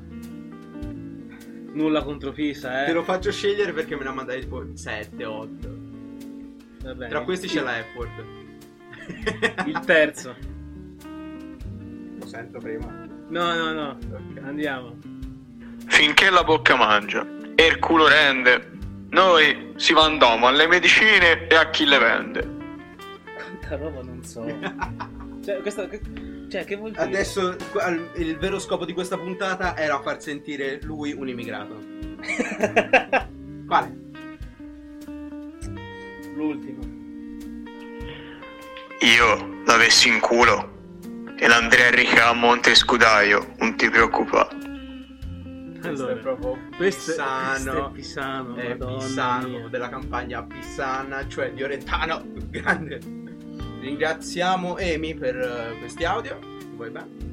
Nulla 1.74 2.04
contro 2.04 2.32
Pisa, 2.32 2.84
eh. 2.84 2.86
Te 2.86 2.94
lo 2.94 3.04
faccio 3.04 3.32
scegliere 3.32 3.74
perché 3.74 3.96
me 3.96 4.04
ne 4.04 4.10
ha 4.10 4.13
mandati 4.13 4.40
tipo 4.42 4.63
7, 4.74 5.25
8. 5.25 5.78
Va 6.84 6.94
bene. 6.94 7.10
Tra 7.10 7.22
questi 7.24 7.48
c'è 7.48 7.62
la 7.62 7.80
Effort. 7.80 8.12
Il 9.66 9.80
terzo. 9.86 10.52
Sento 12.34 12.58
prima. 12.58 12.88
No, 13.28 13.54
no, 13.54 13.72
no. 13.74 13.90
Ok. 14.12 14.42
Andiamo. 14.44 14.98
Finché 15.86 16.32
la 16.32 16.44
bocca 16.44 16.75
mangia 16.75 17.24
e 17.54 17.68
il 17.68 17.78
culo 17.78 18.08
rende, 18.08 18.72
noi 19.10 19.74
si 19.75 19.94
vandiamo 19.94 20.48
alle 20.48 20.66
medicine 20.66 21.48
e 21.48 21.56
a 21.56 21.70
chi 21.70 21.86
le 21.86 22.00
vende. 22.00 22.50
Quanta 23.36 23.78
roba 23.78 24.02
non 24.02 24.24
so. 24.24 24.44
Cioè, 25.44 25.62
questa. 25.62 25.88
Cioè, 26.50 26.63
che 26.63 26.75
vuol 26.78 26.92
dire? 26.92 27.04
Adesso 27.04 27.56
il 28.16 28.38
vero 28.38 28.58
scopo 28.60 28.86
di 28.86 28.94
questa 28.94 29.18
puntata 29.18 29.75
era 29.75 30.02
far 30.02 30.22
sentire 30.22 30.80
lui 30.84 31.12
un 31.12 31.28
immigrato. 31.28 31.84
Quale? 33.68 33.98
L'ultimo. 36.34 36.82
Io 39.02 39.62
l'avessi 39.66 40.08
in 40.08 40.22
culo 40.22 40.73
e 41.38 41.48
l'andrei 41.48 41.88
a 41.88 41.92
ricavare 41.92 42.30
a 42.30 42.34
Monte 42.34 42.75
Scudaio, 42.75 43.54
non 43.60 43.75
ti 43.75 43.90
preoccupare. 43.90 44.56
Questo 45.82 46.04
Allora, 46.06 46.13
è 46.13 46.18
proprio 46.22 46.58
questo 46.78 47.12
è- 47.12 47.16
Pisano. 47.16 47.54
questo 47.54 47.88
è 47.88 47.92
Pisano, 47.92 48.56
È 48.56 48.68
madonna 48.70 48.98
Pisano 49.04 49.48
mia. 49.48 49.68
della 49.68 49.90
campagna 49.90 50.44
Pisana, 50.44 51.28
cioè 51.28 51.52
di 51.52 51.62
Orentano. 51.63 52.24
Grande. 52.50 53.00
Ringraziamo 53.82 54.78
Emi 54.78 55.13
per 55.13 55.36
eh, 55.38 55.78
questi 55.80 56.06
audio. 56.06 56.40
Vuoi 56.75 56.90
bene? 56.90 57.32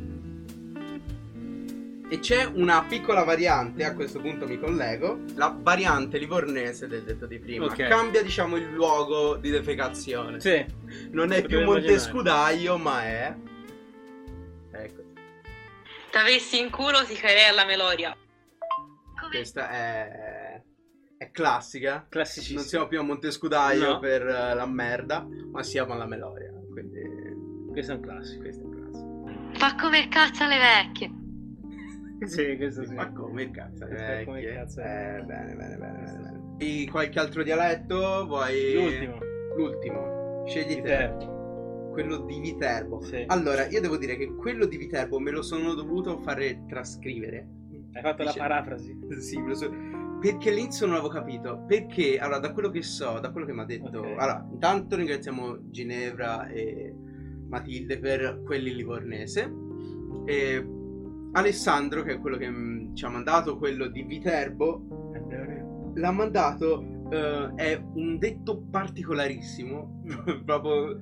E 2.12 2.18
c'è 2.18 2.44
una 2.44 2.82
piccola 2.88 3.22
variante, 3.22 3.84
a 3.84 3.94
questo 3.94 4.18
punto 4.18 4.44
mi 4.48 4.58
collego, 4.58 5.20
la 5.36 5.56
variante 5.56 6.18
livornese 6.18 6.88
del 6.88 7.02
detto 7.04 7.26
di 7.26 7.38
prima. 7.38 7.66
Ok. 7.66 7.86
Cambia 7.86 8.20
diciamo 8.20 8.56
il 8.56 8.68
luogo 8.72 9.36
di 9.36 9.50
defecazione. 9.50 10.40
Sì, 10.40 10.64
Non 11.12 11.30
è 11.30 11.42
più 11.44 11.62
Montescudaio, 11.62 12.78
ma 12.78 13.04
è... 13.04 13.34
T'avessi 16.10 16.58
in 16.58 16.70
culo 16.70 17.04
ti 17.04 17.14
caerei 17.14 17.48
alla 17.48 17.64
melodia. 17.64 18.16
questa 19.30 19.70
è... 19.70 20.62
è 21.18 21.30
classica. 21.30 22.06
classicissimo. 22.08 22.58
Non 22.60 22.68
siamo 22.68 22.86
più 22.88 22.98
a 23.00 23.02
Montescudaio 23.02 23.92
No. 23.92 23.98
per 24.00 24.22
eh, 24.26 24.54
la 24.54 24.66
merda, 24.66 25.26
ma 25.52 25.62
siamo 25.62 25.92
alla 25.92 26.06
Meloria. 26.06 26.50
Quindi 26.70 27.00
Questo 27.70 27.92
è 27.92 27.94
un 27.96 28.00
classico. 28.02 28.42
questo 28.42 28.62
è 28.62 28.64
un 28.66 28.70
classico. 28.74 29.58
Fa 29.58 29.74
come 29.76 30.08
cazzo 30.08 30.46
le 30.46 30.58
vecchie. 30.58 31.10
Sì, 32.20 32.54
questo 32.58 32.84
sì. 32.84 32.92
Ma 32.92 33.10
come 33.12 33.44
il 33.44 33.50
cazzo? 33.50 33.86
È 33.86 33.88
è 34.20 34.24
come 34.26 34.40
il 34.40 34.44
vecchie. 34.46 34.60
cazzo, 34.60 34.80
Eh, 34.80 35.22
bene, 35.24 35.54
bene, 35.54 35.76
bene, 35.76 35.98
bene, 36.02 36.18
bene. 36.18 36.40
E 36.58 36.86
qualche 36.90 37.18
altro 37.18 37.42
dialetto? 37.42 38.26
Vuoi... 38.26 38.74
L'ultimo. 38.74 39.18
L'ultimo. 39.56 40.44
Scegli 40.46 40.74
te. 40.74 40.80
Viterbo. 40.82 41.39
Quello 41.92 42.18
di 42.18 42.40
Viterbo. 42.40 43.00
Sì. 43.02 43.24
Allora, 43.26 43.66
io 43.68 43.80
devo 43.80 43.96
dire 43.96 44.16
che 44.16 44.32
quello 44.34 44.66
di 44.66 44.76
Viterbo 44.76 45.18
me 45.18 45.30
lo 45.30 45.42
sono 45.42 45.74
dovuto 45.74 46.18
fare 46.18 46.64
trascrivere. 46.68 47.48
Hai 47.92 48.02
fatto 48.02 48.22
la 48.22 48.28
Dice- 48.30 48.38
parafrasi. 48.38 48.98
Sì, 49.20 49.38
me 49.40 49.48
lo 49.48 49.54
so- 49.54 49.72
Perché 50.20 50.50
all'inizio 50.50 50.86
non 50.86 50.96
avevo 50.96 51.10
capito. 51.10 51.64
Perché, 51.66 52.18
allora, 52.18 52.38
da 52.38 52.52
quello 52.52 52.68
che 52.70 52.82
so, 52.82 53.18
da 53.20 53.30
quello 53.32 53.46
che 53.46 53.52
mi 53.52 53.60
ha 53.60 53.64
detto. 53.64 53.98
Ok. 53.98 54.06
Allora, 54.18 54.46
intanto 54.52 54.96
ringraziamo 54.96 55.70
Ginevra 55.70 56.46
e 56.48 56.94
Matilde 57.48 57.98
per 57.98 58.42
quelli 58.44 58.74
livornese. 58.74 59.50
E 60.26 60.66
Alessandro, 61.32 62.02
che 62.02 62.12
è 62.14 62.20
quello 62.20 62.36
che 62.36 62.48
mm, 62.50 62.94
ci 62.94 63.04
ha 63.04 63.08
mandato 63.08 63.56
quello 63.56 63.86
di 63.88 64.02
Viterbo, 64.02 64.84
l'ha 65.94 66.10
mandato. 66.12 66.82
eh, 67.10 67.52
è 67.56 67.82
un 67.94 68.18
detto 68.18 68.62
particolarissimo, 68.70 70.02
proprio 70.44 71.00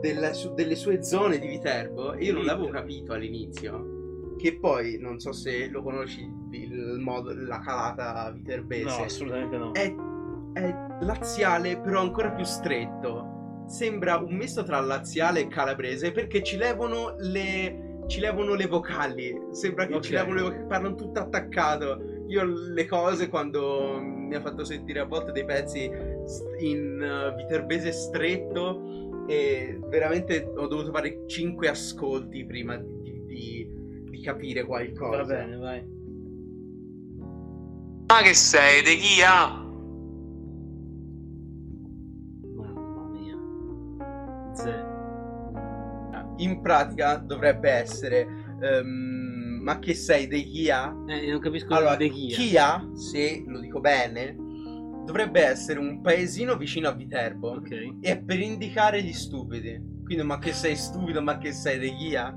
della 0.00 0.32
su- 0.32 0.54
delle 0.54 0.74
sue 0.76 1.02
zone 1.02 1.38
di 1.38 1.46
Viterbo. 1.48 2.12
e 2.14 2.24
Io 2.24 2.32
non 2.34 2.44
l'avevo 2.44 2.68
capito 2.68 3.12
all'inizio. 3.12 4.34
Che 4.36 4.58
poi 4.58 4.98
non 5.00 5.18
so 5.18 5.32
se 5.32 5.68
lo 5.68 5.82
conosci 5.82 6.30
il 6.50 6.98
modo, 7.00 7.32
la 7.34 7.58
calata 7.60 8.30
viterbese. 8.32 8.84
No, 8.84 9.04
assolutamente 9.04 9.56
no. 9.56 9.72
è, 9.72 9.94
è 10.52 10.74
laziale, 11.00 11.78
però 11.80 12.00
ancora 12.00 12.30
più 12.32 12.44
stretto. 12.44 13.64
Sembra 13.66 14.18
un 14.18 14.34
misto 14.34 14.62
tra 14.62 14.78
laziale 14.80 15.40
e 15.40 15.48
calabrese 15.48 16.12
perché 16.12 16.42
ci 16.42 16.56
levano 16.56 17.14
le, 17.18 18.02
ci 18.06 18.20
levano 18.20 18.54
le 18.54 18.66
vocali. 18.66 19.34
Sembra 19.52 19.86
che 19.86 20.00
ci 20.02 20.14
Ok. 20.14 20.20
levano 20.20 20.34
le 20.34 20.42
vocali, 20.42 20.66
parlano 20.66 20.94
tutto 20.94 21.18
attaccato. 21.18 22.00
Io 22.28 22.44
le 22.44 22.86
cose 22.86 23.28
quando 23.28 23.98
mi 24.00 24.34
ha 24.34 24.40
fatto 24.40 24.64
sentire 24.64 25.00
a 25.00 25.04
volte 25.06 25.32
dei 25.32 25.44
pezzi 25.44 25.90
in 26.58 27.00
eh, 27.00 27.34
viterbese 27.36 27.90
stretto 27.92 29.15
e 29.26 29.78
veramente 29.88 30.50
ho 30.56 30.66
dovuto 30.66 30.90
fare 30.92 31.24
5 31.26 31.68
ascolti 31.68 32.44
prima 32.46 32.76
di, 32.76 33.24
di- 33.26 33.68
di 34.10 34.20
capire 34.22 34.64
qualcosa. 34.64 35.16
Va 35.18 35.24
bene, 35.24 35.56
vai. 35.56 35.94
Ma 38.06 38.22
che 38.22 38.34
sei, 38.34 38.82
De 38.82 38.96
Chia? 38.96 39.64
Mamma 42.54 43.08
mia. 43.10 44.54
Zero. 44.54 44.94
in 46.38 46.60
pratica 46.60 47.16
dovrebbe 47.16 47.70
essere 47.70 48.26
ehm, 48.60 49.60
ma 49.62 49.78
che 49.80 49.94
sei 49.94 50.28
dei 50.28 50.44
Kia? 50.44 50.94
Eh, 51.08 51.28
non 51.30 51.40
capisco 51.40 51.74
Allora, 51.74 51.96
di 51.96 52.08
chi. 52.10 52.28
Chia, 52.28 52.88
se 52.94 53.42
lo 53.46 53.58
dico 53.58 53.80
bene, 53.80 54.36
dovrebbe 55.06 55.40
essere 55.42 55.78
un 55.78 56.00
paesino 56.02 56.56
vicino 56.56 56.88
a 56.88 56.92
Viterbo 56.92 57.52
Ok. 57.52 57.70
e 57.70 57.96
è 58.00 58.20
per 58.20 58.40
indicare 58.40 59.02
gli 59.02 59.12
stupidi. 59.12 59.80
Quindi 60.04 60.22
ma 60.24 60.38
che 60.38 60.52
sei 60.52 60.76
stupido, 60.76 61.22
ma 61.22 61.38
che 61.38 61.52
sei 61.52 61.78
dei 61.78 61.94
Chia? 61.94 62.36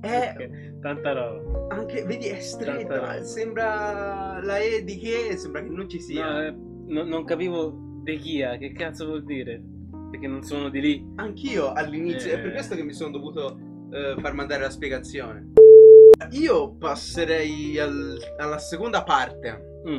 È 0.00 0.34
Ok, 0.34 0.80
Tanta 0.80 1.12
roba. 1.12 1.74
anche, 1.74 2.04
vedi, 2.04 2.26
è 2.26 2.40
stretto, 2.40 2.94
roba. 2.94 3.22
sembra 3.22 4.40
la 4.42 4.58
E 4.58 4.82
di 4.84 4.96
che, 4.98 5.36
sembra 5.36 5.62
che 5.62 5.68
non 5.68 5.88
ci 5.88 6.00
sia. 6.00 6.30
No, 6.30 6.40
eh, 6.42 6.54
no- 6.86 7.04
non 7.04 7.24
capivo 7.24 7.98
De 8.02 8.16
Chia, 8.16 8.56
che 8.56 8.72
cazzo 8.72 9.06
vuol 9.06 9.24
dire? 9.24 9.62
Perché 10.10 10.26
non 10.26 10.42
sono 10.42 10.68
di 10.70 10.80
lì. 10.80 11.12
Anch'io 11.16 11.72
all'inizio, 11.72 12.32
è 12.32 12.38
per 12.40 12.48
Eh. 12.48 12.52
questo 12.52 12.74
che 12.74 12.82
mi 12.82 12.92
sono 12.92 13.10
dovuto 13.10 13.58
eh, 13.92 14.14
far 14.20 14.32
mandare 14.34 14.62
la 14.62 14.70
spiegazione. 14.70 15.52
Io 16.32 16.74
passerei 16.76 17.78
al- 17.78 18.18
alla 18.38 18.58
seconda 18.58 19.02
parte 19.02 19.66
Mm, 19.88 19.98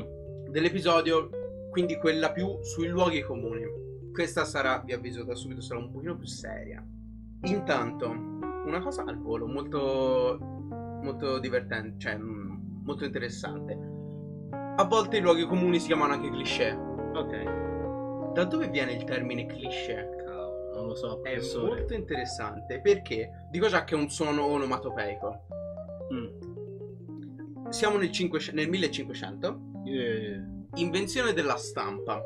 dell'episodio, 0.52 1.30
quindi 1.72 1.98
quella 1.98 2.32
più 2.32 2.62
sui 2.62 2.88
luoghi 2.88 3.22
comuni. 3.22 3.66
Questa 4.12 4.44
sarà, 4.44 4.82
vi 4.86 4.94
avviso 4.94 5.24
da 5.24 5.34
subito, 5.36 5.62
sarà 5.62 5.80
un 5.80 5.92
pochino 5.92 6.18
più 6.18 6.28
seria. 6.28 6.86
Intanto, 7.44 8.08
una 8.10 8.82
cosa 8.82 9.04
al 9.06 9.18
volo 9.20 9.48
molto, 9.48 10.38
molto 11.02 11.40
divertente, 11.40 11.98
cioè 11.98 12.18
mm, 12.18 12.84
molto 12.84 13.06
interessante. 13.06 13.80
A 14.76 14.84
volte 14.86 15.18
i 15.18 15.22
luoghi 15.22 15.46
comuni 15.46 15.80
si 15.80 15.88
chiamano 15.88 16.14
anche 16.14 16.30
cliché. 16.30 16.72
ok. 16.72 17.60
Da 18.34 18.44
dove 18.46 18.70
viene 18.70 18.94
il 18.94 19.04
termine 19.04 19.46
cliché? 19.46 20.10
Non 20.74 20.88
lo 20.88 20.96
so, 20.96 21.18
È 21.22 21.34
professore. 21.34 21.68
molto 21.80 21.94
interessante 21.94 22.80
perché 22.80 23.48
dico 23.52 23.68
già 23.68 23.84
che 23.84 23.94
è 23.96 23.98
un 23.98 24.10
suono 24.10 24.46
onomatopeico. 24.46 25.48
Mm. 26.14 27.70
Siamo 27.70 27.98
nel, 27.98 28.12
500 28.12 28.56
nel 28.60 28.70
1500, 28.70 29.60
Eh, 29.98 30.42
invenzione 30.76 31.34
della 31.34 31.58
stampa. 31.58 32.22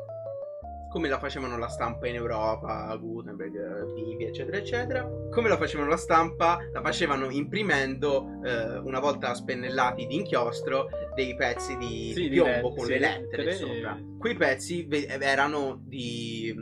Come 0.88 1.08
la 1.08 1.18
facevano 1.18 1.58
la 1.58 1.68
stampa 1.68 2.06
in 2.06 2.14
Europa, 2.14 2.94
Gutenberg, 2.96 3.92
Vivi, 3.92 4.24
eccetera, 4.24 4.56
eccetera. 4.56 5.06
Come 5.30 5.48
la 5.48 5.58
facevano 5.58 5.90
la 5.90 5.96
stampa? 5.96 6.58
La 6.72 6.80
facevano 6.80 7.28
imprimendo, 7.28 8.40
eh, 8.42 8.78
una 8.78 9.00
volta 9.00 9.34
spennellati 9.34 10.06
di 10.06 10.14
inchiostro, 10.14 10.88
dei 11.14 11.34
pezzi 11.34 11.76
di, 11.76 12.12
Sì, 12.14 12.22
di 12.22 12.28
piombo 12.30 12.72
con 12.72 12.86
sì, 12.86 12.92
le 12.92 12.98
lettere 13.00 13.44
lettere 13.44 13.54
sopra. 13.56 13.96
e- 13.96 14.16
Quei 14.18 14.36
pezzi 14.36 14.86
erano 14.88 15.80
di, 15.82 16.54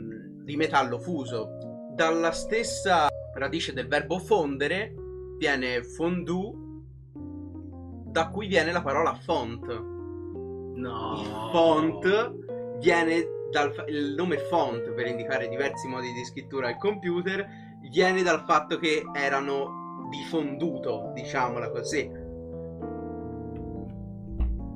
di 0.43 0.55
metallo 0.57 0.99
fuso. 0.99 1.57
Dalla 1.93 2.31
stessa 2.31 3.07
radice 3.35 3.71
del 3.73 3.87
verbo 3.87 4.17
fondere 4.19 4.93
viene 5.37 5.81
fondu, 5.83 6.83
da 8.11 8.27
cui 8.29 8.47
viene 8.47 8.73
la 8.73 8.81
parola 8.81 9.13
font. 9.13 9.93
No. 10.75 11.21
Il 11.21 11.49
font 11.51 12.77
viene 12.79 13.25
dal 13.51 13.73
il 13.87 14.15
nome 14.15 14.37
font 14.37 14.91
per 14.91 15.07
indicare 15.07 15.47
diversi 15.47 15.87
modi 15.87 16.11
di 16.11 16.25
scrittura 16.25 16.67
al 16.67 16.77
computer 16.77 17.47
viene 17.89 18.23
dal 18.23 18.43
fatto 18.45 18.77
che 18.77 19.03
erano 19.13 20.07
di 20.09 20.23
fonduto, 20.29 21.11
diciamola 21.13 21.69
così. 21.69 22.09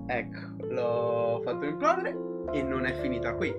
Ecco, 0.08 0.66
l'ho 0.68 1.42
fatto 1.44 1.66
implodere 1.66 2.16
e 2.52 2.64
non 2.64 2.86
è 2.86 2.94
finita 2.94 3.36
qui. 3.36 3.54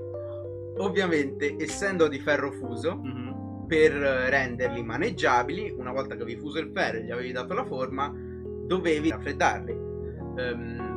Ovviamente, 0.78 1.56
essendo 1.58 2.08
di 2.08 2.18
ferro 2.18 2.50
fuso, 2.52 2.96
Mhm. 2.96 3.66
per 3.66 3.92
renderli 3.92 4.82
maneggiabili, 4.82 5.74
una 5.76 5.92
volta 5.92 6.16
che 6.16 6.22
avevi 6.22 6.40
fuso 6.40 6.58
il 6.58 6.70
ferro 6.72 6.96
e 6.98 7.04
gli 7.04 7.10
avevi 7.12 7.30
dato 7.30 7.54
la 7.54 7.64
forma, 7.64 8.12
dovevi 8.12 9.10
raffreddarli. 9.10 9.72
Ehm, 10.38 10.89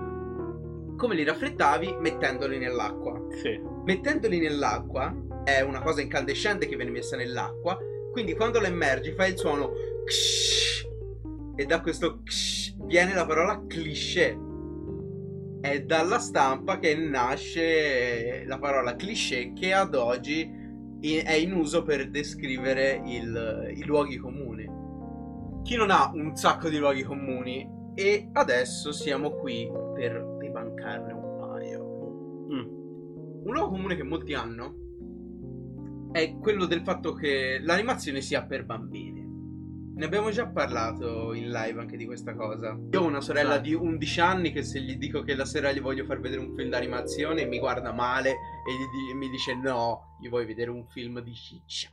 come 0.96 1.16
li 1.16 1.24
raffreddavi? 1.24 1.98
Mettendoli 2.00 2.58
nell'acqua. 2.58 3.22
Sì. 3.42 3.60
Mettendoli 3.86 4.40
nell'acqua 4.40 5.14
è 5.44 5.62
una 5.62 5.82
cosa 5.82 6.02
incandescente 6.02 6.68
che 6.68 6.76
viene 6.76 6.92
messa 6.92 7.16
nell'acqua, 7.18 7.78
quindi 8.12 8.36
quando 8.36 8.60
la 8.60 8.68
immergi 8.68 9.12
fai 9.12 9.32
il 9.32 9.38
suono 9.38 9.72
ksh, 10.06 10.88
e 11.56 11.66
da 11.66 11.82
questo 11.82 12.22
ksh 12.24 12.76
viene 12.86 13.14
la 13.14 13.26
parola 13.26 13.64
cliché. 13.68 14.38
È 15.62 15.80
dalla 15.82 16.20
stampa 16.20 16.78
che 16.78 16.96
nasce 16.96 18.44
la 18.46 18.60
parola 18.60 18.96
cliché 18.96 19.54
che 19.54 19.74
ad 19.74 19.96
oggi 19.96 20.62
è 21.02 21.34
in 21.34 21.54
uso 21.54 21.84
per 21.84 22.10
descrivere 22.10 23.02
il- 23.06 23.74
i 23.76 23.84
luoghi 23.84 24.18
comuni. 24.18 24.82
chi 25.64 25.78
non 25.78 25.92
ha 25.92 26.12
un 26.14 26.36
sacco 26.36 26.68
di 26.68 26.78
luoghi 26.78 27.04
comuni 27.04 27.66
e 27.96 28.30
adesso 28.34 28.92
siamo 28.92 29.32
qui 29.32 29.72
per 29.96 30.33
debancarne 30.84 31.14
un 31.14 31.38
paio. 31.40 31.84
Mm. 32.52 33.46
Un 33.46 33.54
luogo 33.54 33.70
comune 33.72 33.96
che 33.96 34.04
molti 34.04 34.34
hanno 34.34 34.76
è 36.12 36.38
quello 36.38 36.66
del 36.66 36.82
fatto 36.82 37.14
che 37.14 37.60
l'animazione 37.62 38.22
sia 38.22 38.46
per 38.46 38.66
bambini. 38.66 39.22
Ne 39.96 40.06
abbiamo 40.06 40.32
già 40.32 40.48
parlato 40.48 41.34
in 41.34 41.52
live 41.52 41.80
anche 41.80 41.98
di 41.98 42.06
questa 42.06 42.34
cosa. 42.36 42.78
Io 42.92 43.02
ho 43.02 43.06
una 43.06 43.22
sorella 43.22 43.60
di 43.60 43.74
11 43.74 44.20
anni 44.22 44.52
che 44.52 44.64
se 44.64 44.82
gli 44.82 44.96
dico 44.98 45.22
che 45.22 45.36
la 45.36 45.46
sera 45.46 45.72
gli 45.72 45.82
voglio 45.82 46.06
far 46.06 46.20
vedere 46.20 46.42
un 46.42 46.56
film 46.56 46.70
d'animazione 46.70 47.46
mi 47.46 47.60
guarda 47.60 47.94
male 47.94 48.30
e 48.32 48.36
di- 48.92 49.14
mi 49.18 49.30
dice 49.30 49.56
no, 49.56 50.18
gli 50.20 50.30
vuoi 50.30 50.46
vedere 50.46 50.72
un 50.72 50.86
film 50.88 51.20
di 51.22 51.34
ciccia. 51.34 51.90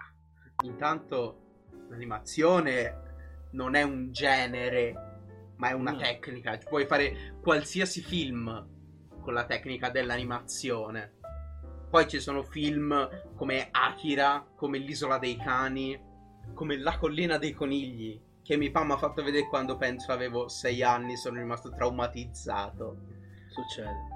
Intanto 0.65 1.69
l'animazione 1.91 3.49
non 3.53 3.75
è 3.75 3.83
un 3.83 4.13
genere, 4.13 4.95
ma 5.57 5.69
è 5.69 5.73
una 5.73 5.91
No. 5.93 5.99
tecnica. 5.99 6.59
Puoi 6.69 6.87
fare 6.87 7.37
qualsiasi 7.43 8.01
film 8.01 8.67
con 9.31 9.35
la 9.35 9.45
tecnica 9.45 9.91
dell'animazione. 9.91 11.19
Poi 11.89 12.09
ci 12.09 12.19
sono 12.19 12.43
film 12.43 13.09
come 13.37 13.69
Akira, 13.71 14.45
come 14.57 14.79
L'isola 14.79 15.19
dei 15.19 15.37
cani, 15.37 15.99
come 16.53 16.77
La 16.77 16.99
collina 16.99 17.39
dei 17.39 17.53
conigli, 17.53 18.21
che 18.43 18.57
mio 18.57 18.73
papà 18.73 18.87
mi 18.87 18.93
ha 18.93 18.97
fatto 18.97 19.23
vedere 19.23 19.47
quando 19.47 19.77
penso 19.77 20.11
avevo 20.11 20.49
6 20.49 20.83
anni, 20.83 21.17
sono 21.17 21.39
rimasto 21.39 21.71
traumatizzato. 21.71 22.97
Succede. 23.51 24.09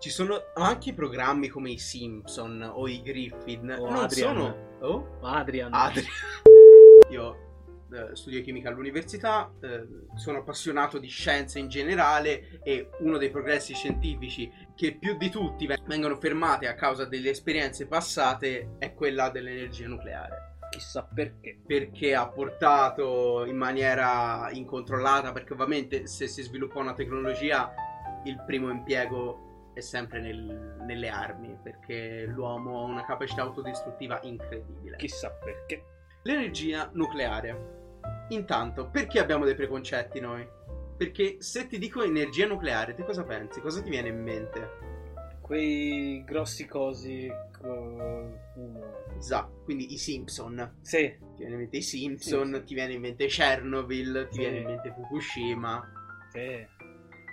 Ci 0.00 0.10
sono 0.10 0.36
anche 0.54 0.94
programmi 0.94 1.46
come 1.46 1.70
i 1.70 1.78
Simpson 1.78 2.68
o 2.74 2.88
i 2.88 3.02
Griffin. 3.02 3.76
O 3.78 3.88
non 3.88 4.02
Adrian. 4.02 4.36
sono... 4.36 4.56
Oh? 4.80 5.18
Adrian. 5.22 5.72
Adrian. 5.72 6.10
Io 7.10 7.51
eh, 7.92 8.16
studio 8.16 8.42
chimica 8.42 8.68
all'università, 8.68 9.52
eh, 9.60 9.86
sono 10.14 10.38
appassionato 10.38 10.98
di 10.98 11.08
scienze 11.08 11.58
in 11.58 11.68
generale 11.68 12.60
e 12.62 12.90
uno 13.00 13.18
dei 13.18 13.30
progressi 13.30 13.74
scientifici 13.74 14.50
che 14.74 14.96
più 14.96 15.16
di 15.16 15.30
tutti 15.30 15.66
ve- 15.66 15.78
vengono 15.86 16.18
fermati 16.18 16.66
a 16.66 16.74
causa 16.74 17.04
delle 17.04 17.30
esperienze 17.30 17.86
passate 17.86 18.76
è 18.78 18.94
quella 18.94 19.30
dell'energia 19.30 19.86
nucleare. 19.86 20.50
Chissà 20.70 21.02
perché. 21.02 21.60
Perché 21.66 22.14
ha 22.14 22.28
portato 22.28 23.44
in 23.44 23.56
maniera 23.56 24.48
incontrollata, 24.52 25.32
perché 25.32 25.52
ovviamente 25.52 26.06
se 26.06 26.26
si 26.26 26.42
sviluppa 26.42 26.78
una 26.78 26.94
tecnologia 26.94 27.72
il 28.24 28.42
primo 28.46 28.70
impiego 28.70 29.70
è 29.74 29.80
sempre 29.80 30.20
nel- 30.20 30.76
nelle 30.86 31.08
armi, 31.08 31.58
perché 31.62 32.24
l'uomo 32.26 32.80
ha 32.80 32.84
una 32.84 33.04
capacità 33.04 33.42
autodistruttiva 33.42 34.20
incredibile. 34.22 34.96
Chissà 34.96 35.30
perché. 35.30 35.84
L'energia 36.22 36.88
nucleare. 36.92 37.80
Intanto, 38.28 38.88
perché 38.90 39.18
abbiamo 39.18 39.44
dei 39.44 39.54
preconcetti 39.54 40.20
noi? 40.20 40.46
Perché 40.96 41.36
se 41.40 41.66
ti 41.66 41.78
dico 41.78 42.02
energia 42.02 42.46
nucleare, 42.46 42.94
te 42.94 43.04
cosa 43.04 43.24
pensi? 43.24 43.60
Cosa 43.60 43.82
ti 43.82 43.90
viene 43.90 44.08
in 44.08 44.22
mente? 44.22 44.70
Quei 45.40 46.22
grossi 46.24 46.66
cosi. 46.66 47.30
co- 47.60 47.68
uno. 48.54 48.90
Esatto, 49.18 49.62
quindi 49.64 49.92
i 49.92 49.98
Simpson. 49.98 50.76
Sì. 50.80 51.16
Ti 51.18 51.34
viene 51.38 51.52
in 51.54 51.58
mente 51.60 51.76
i 51.78 51.82
Simpson, 51.82 52.52
Sì, 52.52 52.58
sì. 52.60 52.64
ti 52.64 52.74
viene 52.74 52.92
in 52.94 53.00
mente 53.00 53.26
Chernobyl, 53.26 54.26
ti 54.28 54.34
Sì. 54.34 54.38
viene 54.40 54.58
in 54.58 54.64
mente 54.66 54.92
Fukushima. 54.94 55.92
Sì. 56.30 56.66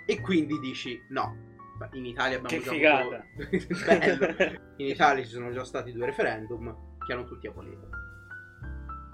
E 0.06 0.20
quindi 0.20 0.58
dici, 0.60 0.98
no, 1.10 1.34
in 1.92 2.04
Italia 2.04 2.38
abbiamo 2.38 2.62
Che 2.64 2.80
già 2.80 2.98
avuto... 2.98 3.22
Bello. 3.86 4.58
In 4.80 4.86
Italia 4.86 5.22
ci 5.24 5.30
sono 5.30 5.50
già 5.52 5.64
stati 5.64 5.92
due 5.92 6.06
referendum 6.06 6.96
che 7.06 7.12
hanno 7.12 7.24
tutti 7.24 7.46
abolito. 7.46 7.88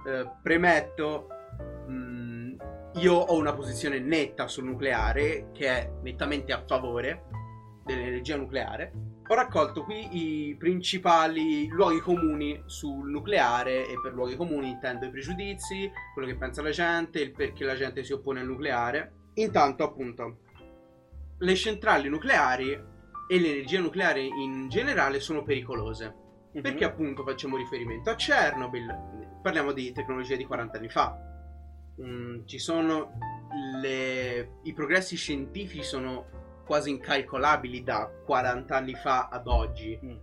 Eh, 0.07 0.31
premetto, 0.43 1.29
mh, 1.57 2.57
io 2.95 3.15
ho 3.15 3.37
una 3.37 3.53
posizione 3.53 3.99
netta 3.99 4.49
sul 4.49 4.65
nucleare 4.65 5.51
che 5.53 5.69
è 5.69 5.91
nettamente 6.03 6.53
a 6.53 6.63
favore 6.67 7.25
dell'energia 7.85 8.37
nucleare. 8.37 8.93
Ho 9.29 9.35
raccolto 9.35 9.83
qui 9.83 10.49
i 10.49 10.57
principali 10.57 11.67
luoghi 11.67 11.99
comuni 11.99 12.63
sul 12.67 13.11
nucleare 13.11 13.89
e 13.89 13.99
per 14.01 14.13
luoghi 14.13 14.37
comuni 14.37 14.71
intendo 14.71 15.07
i 15.07 15.11
pregiudizi, 15.11 15.91
quello 16.15 16.29
che 16.29 16.37
pensa 16.37 16.63
la 16.63 16.71
gente, 16.71 17.21
il 17.21 17.33
perché 17.33 17.65
la 17.65 17.75
gente 17.75 18.05
si 18.05 18.13
oppone 18.13 18.41
al 18.41 18.47
nucleare. 18.47 19.15
Intanto, 19.35 19.83
appunto, 19.83 20.39
le 21.39 21.55
centrali 21.57 22.09
nucleari 22.09 22.71
e 23.29 23.41
l'energia 23.41 23.81
nucleare 23.81 24.21
in 24.23 24.69
generale 24.69 25.19
sono 25.19 25.43
pericolose. 25.43 26.15
Mhm. 26.53 26.63
Perché 26.63 26.85
appunto 26.85 27.25
facciamo 27.25 27.57
riferimento 27.57 28.11
a 28.11 28.15
Chernobyl? 28.15 29.41
Parliamo 29.43 29.73
di 29.73 29.93
tecnologia 29.93 30.37
di 30.37 30.45
40 30.45 30.79
anni 30.79 30.89
fa. 30.89 31.36
Mm, 32.03 32.45
ci 32.45 32.59
sono 32.59 33.13
le- 33.81 34.59
i 34.65 34.73
progressi 34.75 35.17
scientifici 35.17 35.83
sono 35.83 36.27
quasi 36.67 36.91
incalcolabili 36.91 37.83
da 37.83 38.11
40 38.25 38.77
anni 38.77 38.95
fa 38.95 39.29
ad 39.29 39.47
oggi. 39.47 39.99
Mm. 40.05 40.17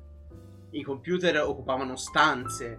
I 0.71 0.83
computer 0.83 1.41
occupavano 1.41 1.95
stanze, 1.95 2.77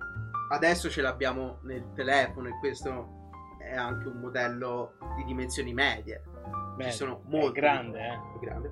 adesso 0.51 0.89
ce 0.91 1.01
l'abbiamo 1.01 1.59
nel 1.63 1.93
telefono 1.95 2.49
e 2.49 2.59
questo 2.61 3.23
è 3.59 3.75
anche 3.75 4.09
un 4.09 4.19
modello 4.21 4.95
di 5.17 5.25
dimensioni 5.25 5.73
medie. 5.73 6.23
Beh, 6.77 6.91
sono 6.91 7.19
è 7.19 7.29
molti- 7.29 7.61
grande, 7.61 7.99
eh. 8.01 8.19
Grande. 8.41 8.71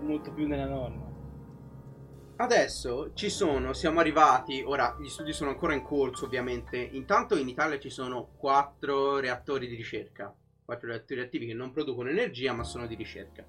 Molto 0.00 0.32
più 0.32 0.46
della 0.46 0.66
norma. 0.66 1.10
Adesso 2.42 3.12
ci 3.14 3.30
sono, 3.30 3.72
siamo 3.72 4.00
arrivati, 4.00 4.64
ora 4.66 4.96
gli 4.98 5.06
studi 5.06 5.32
sono 5.32 5.50
ancora 5.50 5.74
in 5.74 5.82
corso 5.82 6.24
ovviamente, 6.24 6.76
intanto 6.76 7.36
in 7.36 7.46
Italia 7.46 7.78
ci 7.78 7.88
sono 7.88 8.30
quattro 8.36 9.20
reattori 9.20 9.68
di 9.68 9.76
ricerca, 9.76 10.34
quattro 10.64 10.88
reattori 10.88 11.20
attivi 11.20 11.46
che 11.46 11.54
non 11.54 11.70
producono 11.70 12.08
energia 12.08 12.52
ma 12.52 12.64
sono 12.64 12.88
di 12.88 12.96
ricerca. 12.96 13.46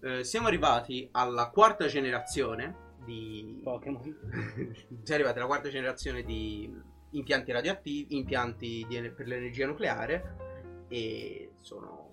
Eh, 0.00 0.24
siamo 0.24 0.48
arrivati 0.48 1.08
alla 1.12 1.50
quarta 1.50 1.86
generazione 1.86 2.94
di... 3.04 3.60
Pokémon. 3.62 4.02
siamo 4.02 5.04
arrivati 5.06 5.38
alla 5.38 5.46
quarta 5.46 5.68
generazione 5.68 6.24
di 6.24 6.68
impianti 7.10 7.52
radioattivi, 7.52 8.16
impianti 8.16 8.84
di- 8.88 9.12
per 9.14 9.28
l'energia 9.28 9.68
nucleare 9.68 10.84
e 10.88 11.52
sono, 11.60 12.10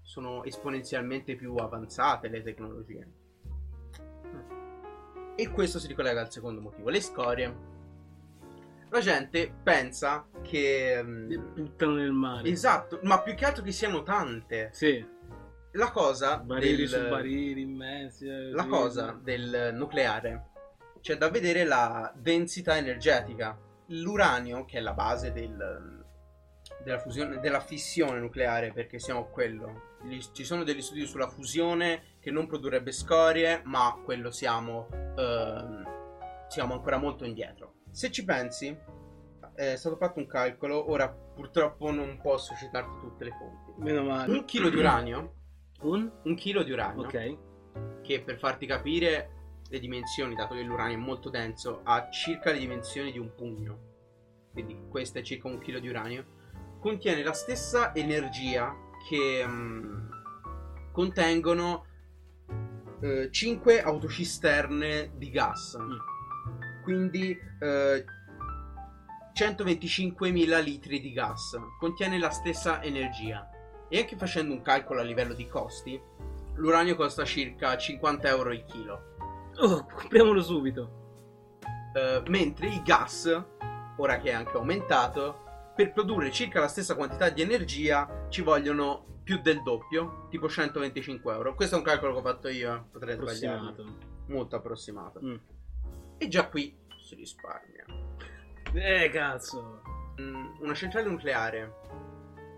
sono 0.00 0.42
esponenzialmente 0.42 1.36
più 1.36 1.54
avanzate 1.56 2.28
le 2.28 2.42
tecnologie. 2.42 3.08
E 5.40 5.50
questo 5.50 5.78
si 5.78 5.86
ricollega 5.86 6.20
al 6.20 6.30
secondo 6.30 6.60
motivo, 6.60 6.90
le 6.90 7.00
scorie. 7.00 7.68
La 8.90 9.00
gente 9.00 9.50
pensa 9.62 10.26
che... 10.42 11.00
mm, 11.02 11.54
Buttano 11.54 11.94
nel 11.94 12.12
mare. 12.12 12.48
Esatto, 12.48 12.98
ma 13.04 13.22
più 13.22 13.34
che 13.34 13.44
altro 13.46 13.62
che 13.62 13.72
siano 13.72 14.02
tante. 14.02 14.68
Sì. 14.72 15.02
La 15.72 15.90
cosa 15.92 16.38
Barili 16.38 16.86
del- 16.86 16.88
su 16.88 17.08
barili 17.08 17.62
immensi. 17.62 18.26
eh, 18.26 18.50
la 18.50 18.64
sì. 18.64 18.68
cosa 18.68 19.18
del 19.22 19.70
nucleare 19.72 20.46
c'è 21.00 21.16
da 21.16 21.30
vedere 21.30 21.64
la 21.64 22.12
densità 22.16 22.76
energetica. 22.76 23.56
L'uranio, 23.86 24.64
che 24.66 24.78
è 24.78 24.80
la 24.80 24.92
base 24.92 25.32
del- 25.32 26.04
della, 26.84 26.98
fusione, 26.98 27.38
della 27.40 27.60
fissione 27.60 28.18
nucleare, 28.20 28.72
perché 28.72 28.98
siamo 28.98 29.26
quello. 29.30 29.88
Ci 30.32 30.44
sono 30.44 30.64
degli 30.64 30.80
studi 30.80 31.04
sulla 31.06 31.28
fusione 31.28 32.16
che 32.20 32.30
non 32.30 32.46
produrrebbe 32.46 32.90
scorie, 32.90 33.60
ma 33.64 34.00
quello 34.02 34.30
siamo, 34.30 34.88
ehm, 35.16 35.84
siamo 36.48 36.72
ancora 36.74 36.96
molto 36.96 37.24
indietro. 37.24 37.74
Se 37.90 38.10
ci 38.10 38.24
pensi, 38.24 38.74
è 39.54 39.76
stato 39.76 39.96
fatto 39.96 40.18
un 40.18 40.26
calcolo, 40.26 40.90
ora 40.90 41.08
purtroppo 41.10 41.90
non 41.90 42.18
posso 42.22 42.54
citarti 42.54 42.98
tutte 43.00 43.24
le 43.24 43.30
fonti. 43.32 43.72
Meno 43.82 44.02
male. 44.04 44.32
Un 44.32 44.44
chilo 44.46 44.70
di 44.70 44.76
uranio, 44.76 45.34
Un? 45.82 46.10
un 46.24 46.34
chilo 46.34 46.62
di 46.62 46.72
uranio, 46.72 47.02
Ok. 47.02 48.00
che 48.00 48.22
per 48.22 48.38
farti 48.38 48.64
capire 48.66 49.58
le 49.68 49.78
dimensioni, 49.78 50.34
dato 50.34 50.54
che 50.54 50.62
l'uranio 50.62 50.96
è 50.96 51.00
molto 51.00 51.28
denso, 51.28 51.82
ha 51.84 52.08
circa 52.08 52.52
le 52.52 52.58
dimensioni 52.58 53.12
di 53.12 53.18
un 53.18 53.34
pugno. 53.34 53.88
Quindi 54.52 54.80
questo 54.88 55.18
è 55.18 55.22
circa 55.22 55.46
un 55.46 55.58
chilo 55.60 55.78
di 55.78 55.88
uranio. 55.88 56.24
Contiene 56.80 57.22
la 57.22 57.34
stessa 57.34 57.94
energia 57.94 58.74
che 59.08 59.44
mm, 59.46 60.08
contengono 60.92 61.86
5 63.30 63.82
autocisterne 63.82 65.12
di 65.16 65.30
gas. 65.30 65.76
Mm. 65.80 65.96
Quindi 66.82 67.38
eh, 67.60 68.04
125.000 69.32 70.62
litri 70.62 71.00
di 71.00 71.12
gas. 71.12 71.58
Contiene 71.78 72.18
la 72.18 72.30
stessa 72.30 72.82
energia. 72.82 73.48
E 73.88 73.98
anche 73.98 74.16
facendo 74.16 74.52
un 74.52 74.62
calcolo 74.62 75.00
a 75.00 75.04
livello 75.04 75.34
di 75.34 75.48
costi, 75.48 76.00
l'uranio 76.54 76.94
costa 76.94 77.24
circa 77.24 77.76
50 77.76 78.28
euro 78.28 78.52
il 78.52 78.64
chilo. 78.64 79.16
Oh, 79.56 79.86
compriamolo 79.86 80.42
subito. 80.42 80.98
Eh, 81.94 82.22
mentre 82.28 82.68
il 82.68 82.82
gas, 82.82 83.44
ora 83.96 84.18
che 84.18 84.30
è 84.30 84.34
anche 84.34 84.56
aumentato, 84.56 85.48
per 85.80 85.92
produrre 85.94 86.30
circa 86.30 86.60
la 86.60 86.68
stessa 86.68 86.94
quantità 86.94 87.30
di 87.30 87.40
energia 87.40 88.26
ci 88.28 88.42
vogliono 88.42 89.06
più 89.24 89.40
del 89.40 89.62
doppio, 89.62 90.26
tipo 90.28 90.46
125 90.46 91.32
euro. 91.32 91.54
Questo 91.54 91.76
è 91.76 91.78
un 91.78 91.84
calcolo 91.84 92.12
che 92.12 92.18
ho 92.18 92.22
fatto 92.22 92.48
io, 92.48 92.74
eh, 92.74 92.82
potrei. 92.92 93.14
Approssimato. 93.14 93.84
Molto 94.26 94.56
approssimato. 94.56 95.20
Mm. 95.24 95.34
E 96.18 96.28
già 96.28 96.48
qui 96.48 96.76
si 97.02 97.14
risparmia. 97.14 97.86
Eh, 98.74 99.08
cazzo. 99.10 99.80
Mm, 100.20 100.56
Una 100.60 100.74
centrale 100.74 101.08
nucleare 101.08 101.74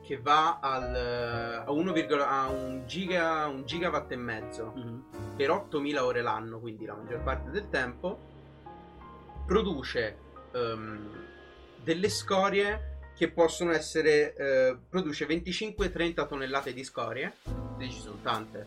che 0.03 0.19
va 0.21 0.59
al, 0.59 1.63
a, 1.65 1.71
1, 1.71 1.93
a 2.27 2.49
un, 2.49 2.83
giga, 2.87 3.47
un 3.47 3.65
gigawatt 3.65 4.11
e 4.11 4.17
mezzo 4.17 4.73
Mhm. 4.75 5.05
per 5.37 5.49
8000 5.51 6.05
ore 6.05 6.23
l'anno, 6.23 6.59
quindi 6.59 6.87
la 6.87 6.95
maggior 6.95 7.21
parte 7.23 7.51
del 7.51 7.69
tempo, 7.69 8.19
produce 9.47 10.19
ehm, 10.55 11.09
delle 11.85 12.09
scorie 12.09 12.91
che 13.17 13.31
possono 13.31 13.73
essere 13.73 14.35
eh, 14.35 14.77
produce 14.89 15.27
25-30 15.27 16.27
tonnellate 16.27 16.73
di 16.73 16.85
scorie, 16.85 17.35
quindi 17.77 17.95
ci 17.95 18.01
sono 18.01 18.19
tante. 18.23 18.67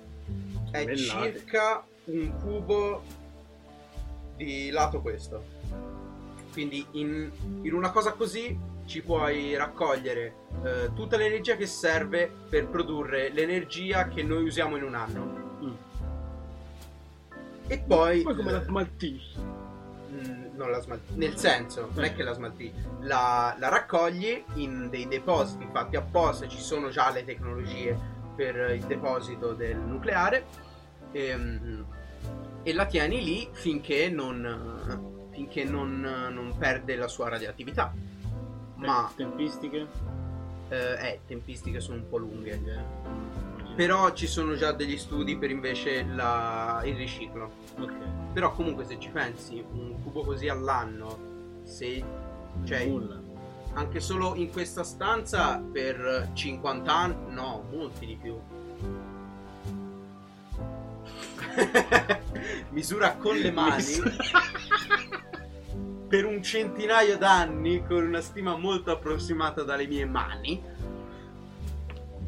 È 0.72 0.84
Tonnellate. 0.84 1.34
circa 1.34 1.86
un 2.06 2.36
cubo 2.42 3.04
di 4.36 4.70
lato 4.70 5.02
questo. 5.02 5.44
Quindi 6.52 6.86
in, 6.92 7.30
in 7.64 7.74
una 7.74 7.92
cosa 7.92 8.14
così 8.14 8.58
ci 8.86 9.02
puoi 9.02 9.56
raccogliere 9.56 10.36
eh, 10.64 10.92
tutta 10.94 11.18
l'energia 11.18 11.56
che 11.56 11.66
serve 11.66 12.32
per 12.50 12.68
produrre 12.68 13.30
l'energia 13.30 14.08
che 14.08 14.24
noi 14.24 14.44
usiamo 14.44 14.78
in 14.78 14.84
un 14.84 14.96
anno. 14.96 15.60
Mm. 15.64 15.74
E 17.68 17.80
poi... 17.80 18.22
Poi 18.22 18.36
come 18.36 18.52
la 18.52 18.62
eh, 18.62 18.64
smaltisci? 18.64 19.64
Mm, 20.16 20.56
non 20.56 20.72
la 20.72 20.80
smalti. 20.80 21.14
Nel 21.16 21.36
senso, 21.38 21.90
non 21.94 22.04
è 22.04 22.14
che 22.14 22.24
la 22.24 22.34
smalti, 22.34 22.74
la, 23.02 23.56
la 23.60 23.70
raccogli 23.70 24.44
in 24.56 24.90
dei 24.90 25.08
depositi 25.08 25.68
fatti 25.72 25.96
apposta, 25.96 26.48
ci 26.48 26.60
sono 26.60 26.90
già 26.90 27.12
le 27.12 27.26
tecnologie 27.26 27.98
per 28.36 28.72
il 28.72 28.84
deposito 28.84 29.54
del 29.54 29.78
nucleare 29.78 30.46
ehm, 31.12 31.86
e, 32.64 32.74
la 32.74 32.86
tieni 32.86 33.24
lì 33.24 33.50
finché 33.52 34.10
non, 34.10 35.30
finché 35.32 35.64
non, 35.64 36.00
non 36.00 36.56
perde 36.58 36.96
la 36.96 37.08
sua 37.08 37.30
radioattività. 37.30 37.94
Ma 38.76 39.12
Tempistiche? 39.16 39.88
eh, 40.70 41.10
eh, 41.10 41.20
tempistiche 41.26 41.80
sono 41.80 41.98
un 41.98 42.10
po' 42.10 42.18
lunghe. 42.18 42.60
Però 43.76 44.14
ci 44.14 44.26
sono 44.28 44.56
già 44.56 44.72
degli 44.72 44.98
studi 44.98 45.38
per 45.38 45.52
invece 45.52 46.04
la- 46.06 46.82
il 46.86 46.96
riciclo. 46.96 47.52
Ok. 47.78 47.94
Però 48.34 48.52
comunque 48.54 48.86
se 48.86 48.98
ci 49.00 49.10
pensi, 49.10 49.64
un 49.74 50.02
cubo 50.02 50.24
così 50.24 50.48
all'anno, 50.48 51.62
se 51.64 52.04
cioè 52.64 52.86
Nulla. 52.86 53.20
anche 53.74 54.00
solo 54.00 54.36
in 54.36 54.50
questa 54.52 54.84
stanza 54.84 55.60
per 55.60 56.30
50 56.34 56.94
anni, 56.96 57.16
no, 57.34 57.66
molti 57.70 58.06
di 58.06 58.16
più. 58.22 58.38
Misura 62.72 63.16
con 63.16 63.36
le 63.36 63.52
mani 63.52 63.84
per 66.08 66.26
un 66.26 66.42
centinaio 66.44 67.18
d'anni 67.18 67.84
con 67.86 68.06
una 68.06 68.22
stima 68.22 68.56
molto 68.58 68.92
approssimata 68.92 69.64
dalle 69.64 69.88
mie 69.88 70.06
mani. 70.06 70.62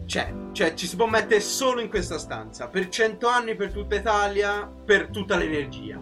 C'è, 0.07 0.33
cioè 0.53 0.73
ci 0.73 0.87
si 0.87 0.95
può 0.95 1.05
mettere 1.05 1.41
solo 1.41 1.81
in 1.81 1.89
questa 1.89 2.17
stanza 2.17 2.67
per 2.67 2.87
100 2.87 3.27
anni 3.27 3.55
per 3.55 3.73
tutta 3.73 3.95
Italia, 3.95 4.65
per 4.65 5.09
tutta 5.09 5.35
l'energia. 5.35 5.99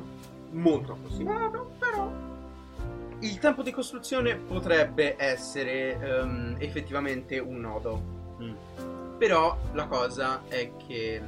Molto 0.51 0.91
approssimato, 0.91 1.71
però 1.79 2.11
il 3.19 3.39
tempo 3.39 3.63
di 3.63 3.71
costruzione 3.71 4.35
potrebbe 4.35 5.15
essere 5.17 5.99
ehm, 5.99 6.55
effettivamente 6.59 7.39
un 7.39 7.59
nodo. 7.59 8.01
Mm. 8.39 8.53
Però 9.17 9.57
la 9.73 9.87
cosa 9.87 10.43
è 10.49 10.71
che 10.85 11.21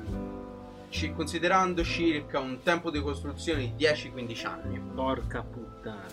ci- 0.89 1.13
considerando 1.13 1.83
circa 1.83 2.39
un 2.39 2.61
tempo 2.61 2.91
di 2.91 3.01
costruzione 3.01 3.73
di 3.75 3.85
10-15 3.85 4.45
anni, 4.45 4.79
Porca 4.93 5.41
puttana. 5.41 6.05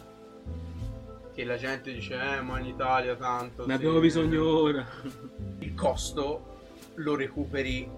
che 1.34 1.44
la 1.44 1.56
gente 1.56 1.92
dice 1.92 2.14
eh 2.14 2.40
ma 2.40 2.58
in 2.58 2.66
Italia 2.66 3.16
tanto... 3.16 3.66
Ne 3.66 3.72
sì". 3.74 3.80
abbiamo 3.80 3.98
bisogno 3.98 4.46
ora. 4.46 4.86
il 5.58 5.74
costo 5.74 6.52
lo 6.96 7.16
recuperi 7.16 7.88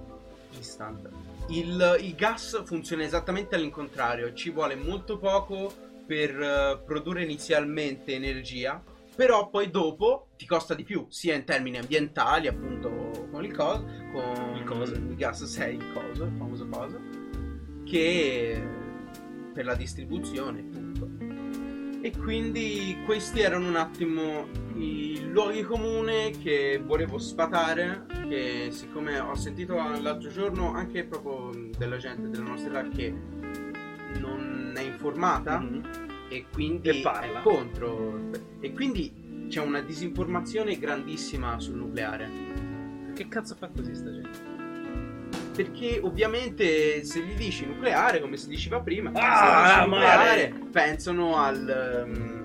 instant. 0.50 1.08
Il, 1.48 1.98
il 2.00 2.14
gas 2.14 2.62
funziona 2.64 3.04
esattamente 3.04 3.54
all'incontrario, 3.54 4.32
ci 4.32 4.50
vuole 4.50 4.74
molto 4.74 5.18
poco 5.18 5.72
per 6.06 6.30
eh, 6.30 6.82
produrre 6.84 7.22
inizialmente 7.22 8.14
energia, 8.14 8.82
però 9.14 9.48
poi 9.48 9.70
dopo 9.70 10.28
ti 10.36 10.46
costa 10.46 10.74
di 10.74 10.84
più, 10.84 11.06
sia 11.08 11.34
in 11.34 11.44
termini 11.44 11.78
ambientali, 11.78 12.48
appunto 12.48 13.28
con 13.30 13.44
il 13.44 13.54
coso, 13.54 13.84
con 14.12 14.56
Il 14.56 14.64
coso. 14.64 14.94
il 14.94 15.14
gas 15.16 15.44
6, 15.44 15.74
il 15.74 15.92
coso, 15.92 16.24
il 16.24 16.34
famoso 16.36 16.68
coso, 16.68 17.00
che 17.84 18.62
per 19.52 19.64
la 19.64 19.74
distribuzione 19.74 20.68
tutto. 20.68 21.08
E 22.02 22.12
quindi 22.16 22.98
questi 23.04 23.40
erano 23.40 23.68
un 23.68 23.76
attimo 23.76 24.46
i 24.74 25.28
luoghi 25.30 25.62
comuni 25.62 26.30
che 26.42 26.80
volevo 26.84 27.18
sfatare. 27.18 28.15
Che 28.28 28.68
siccome 28.72 29.18
ho 29.20 29.34
sentito 29.36 29.74
l'altro 29.76 30.28
giorno 30.30 30.72
anche 30.74 31.04
proprio 31.04 31.50
della 31.78 31.96
gente 31.96 32.28
della 32.28 32.42
nostra 32.42 32.80
età 32.80 32.88
che 32.88 33.14
non 34.18 34.72
è 34.76 34.80
informata 34.80 35.58
Mhm. 35.60 35.82
e 36.28 36.46
quindi 36.52 36.88
E 36.88 37.00
parla. 37.02 37.38
è 37.38 37.42
contro. 37.42 38.30
E 38.60 38.72
quindi 38.72 39.46
c'è 39.48 39.60
una 39.62 39.80
disinformazione 39.80 40.76
grandissima 40.78 41.58
sul 41.60 41.76
nucleare. 41.76 42.28
Che 43.14 43.28
cazzo 43.28 43.54
fa 43.54 43.68
così 43.74 43.94
sta 43.94 44.10
gente? 44.12 44.54
Perché 45.54 46.00
ovviamente 46.02 47.04
se 47.04 47.20
gli 47.20 47.34
dici 47.34 47.64
nucleare, 47.64 48.20
come 48.20 48.36
si 48.36 48.48
diceva 48.48 48.80
prima, 48.80 49.10
Ah, 49.14 49.78
se 49.78 49.78
dici 49.78 49.90
nucleare 49.90 50.52
pensano 50.70 51.36
al... 51.36 51.68
ehm, 51.68 52.35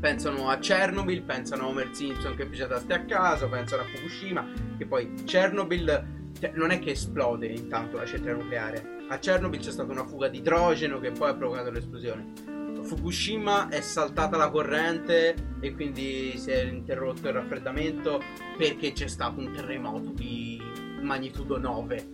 pensano 0.00 0.48
a 0.48 0.58
Chernobyl, 0.58 1.22
pensano 1.22 1.64
a 1.64 1.66
Homer 1.68 1.88
Simpson 1.92 2.36
che 2.36 2.48
da 2.48 2.78
stare 2.78 3.02
a 3.02 3.04
casa, 3.04 3.48
pensano 3.48 3.82
a 3.82 3.84
Fukushima, 3.86 4.46
che 4.76 4.86
poi 4.86 5.12
Chernobyl 5.24 6.16
cioè, 6.38 6.52
non 6.54 6.70
è 6.70 6.78
che 6.78 6.92
esplode 6.92 7.46
intanto 7.46 7.96
la 7.96 8.06
centrale 8.06 8.42
nucleare. 8.42 8.96
A 9.08 9.18
Chernobyl 9.18 9.60
c'è 9.60 9.70
stata 9.70 9.90
una 9.90 10.04
fuga 10.04 10.28
di 10.28 10.38
idrogeno 10.38 11.00
che 11.00 11.10
poi 11.10 11.30
ha 11.30 11.34
provocato 11.34 11.70
l'esplosione. 11.70 12.56
Fukushima 12.80 13.68
è 13.68 13.80
saltata 13.80 14.36
la 14.36 14.48
corrente 14.48 15.34
e 15.60 15.74
quindi 15.74 16.38
si 16.38 16.50
è 16.50 16.62
interrotto 16.62 17.28
il 17.28 17.34
raffreddamento 17.34 18.22
perché 18.56 18.92
c'è 18.92 19.08
stato 19.08 19.40
un 19.40 19.52
terremoto 19.52 20.10
di 20.10 20.60
magnitudo 21.02 21.58
9. 21.58 22.08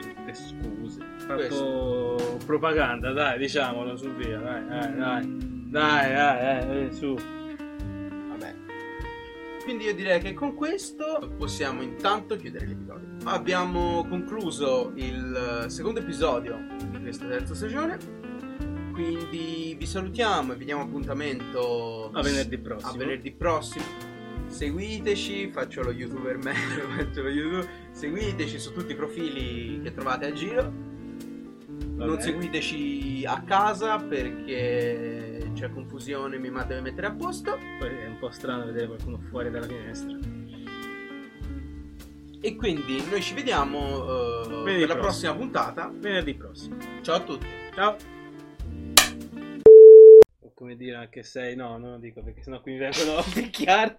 Tutte 0.00 0.34
scuse. 0.34 1.00
Questo. 1.26 2.18
Fatto 2.18 2.38
propaganda, 2.44 3.12
dai, 3.12 3.38
diciamolo 3.38 3.96
su 3.96 4.12
via, 4.14 4.38
dai, 4.38 4.66
dai, 4.66 4.96
dai. 4.96 5.51
Dai, 5.72 6.12
dai, 6.12 6.66
dai, 6.66 6.92
su. 6.92 7.14
Vabbè. 7.14 8.54
Quindi 9.64 9.84
io 9.84 9.94
direi 9.94 10.20
che 10.20 10.34
con 10.34 10.54
questo 10.54 11.32
possiamo 11.38 11.80
intanto 11.80 12.36
chiudere 12.36 12.66
l'episodio. 12.66 13.08
Abbiamo 13.24 14.06
concluso 14.06 14.92
il 14.96 15.64
secondo 15.68 16.00
episodio 16.00 16.58
di 16.90 17.00
questa 17.00 17.26
terza 17.26 17.54
stagione. 17.54 17.96
Quindi 18.92 19.74
vi 19.78 19.86
salutiamo 19.86 20.52
e 20.52 20.56
vi 20.56 20.66
diamo 20.66 20.82
appuntamento 20.82 22.10
A 22.12 22.20
venerdì 22.20 22.58
prossimo. 22.58 22.90
a 22.92 22.96
venerdì 22.96 23.32
prossimo. 23.32 23.84
Seguiteci, 24.48 25.50
faccio 25.52 25.80
lo 25.82 25.90
youtuber 25.92 26.36
meglio, 26.36 26.86
faccio 26.98 27.22
lo 27.22 27.30
YouTube. 27.30 27.66
Seguiteci 27.92 28.58
su 28.58 28.74
tutti 28.74 28.92
i 28.92 28.94
profili 28.94 29.80
che 29.82 29.94
trovate 29.94 30.26
a 30.26 30.32
giro. 30.34 30.62
Va 31.94 32.04
Non 32.04 32.16
bene. 32.16 32.20
seguiteci 32.20 33.24
a 33.26 33.40
casa 33.42 33.96
perché 33.96 35.21
c'è 35.52 35.70
confusione, 35.70 36.38
mi 36.38 36.50
deve 36.50 36.80
mettere 36.80 37.06
a 37.06 37.12
posto. 37.12 37.58
Poi 37.78 37.88
è 37.88 38.06
un 38.06 38.18
po' 38.18 38.30
strano 38.30 38.64
vedere 38.64 38.86
qualcuno 38.86 39.18
fuori 39.28 39.50
dalla 39.50 39.66
finestra. 39.66 40.18
E 42.44 42.56
quindi 42.56 43.00
noi 43.08 43.22
ci 43.22 43.34
vediamo 43.34 44.42
eh, 44.44 44.62
per 44.64 44.78
la 44.80 44.96
prossimo. 44.96 45.00
prossima 45.00 45.34
puntata. 45.34 45.92
Venerdì 45.94 46.34
prossimo. 46.34 46.76
Ciao 47.02 47.16
a 47.16 47.20
tutti. 47.20 47.46
Ciao. 47.72 47.96
O 50.40 50.52
come 50.54 50.76
dire 50.76 50.96
anche 50.96 51.22
sei, 51.22 51.54
no, 51.54 51.78
non 51.78 51.92
lo 51.92 51.98
dico 51.98 52.22
perché 52.22 52.42
sennò 52.42 52.60
qui 52.60 52.72
mi 52.72 52.78
vengono 52.78 53.18
a 53.18 53.24
picchiare. 53.32 53.98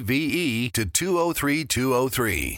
V 0.00 0.14
E 0.14 0.70
to 0.70 0.84
203 0.84 1.64
203. 1.64 2.56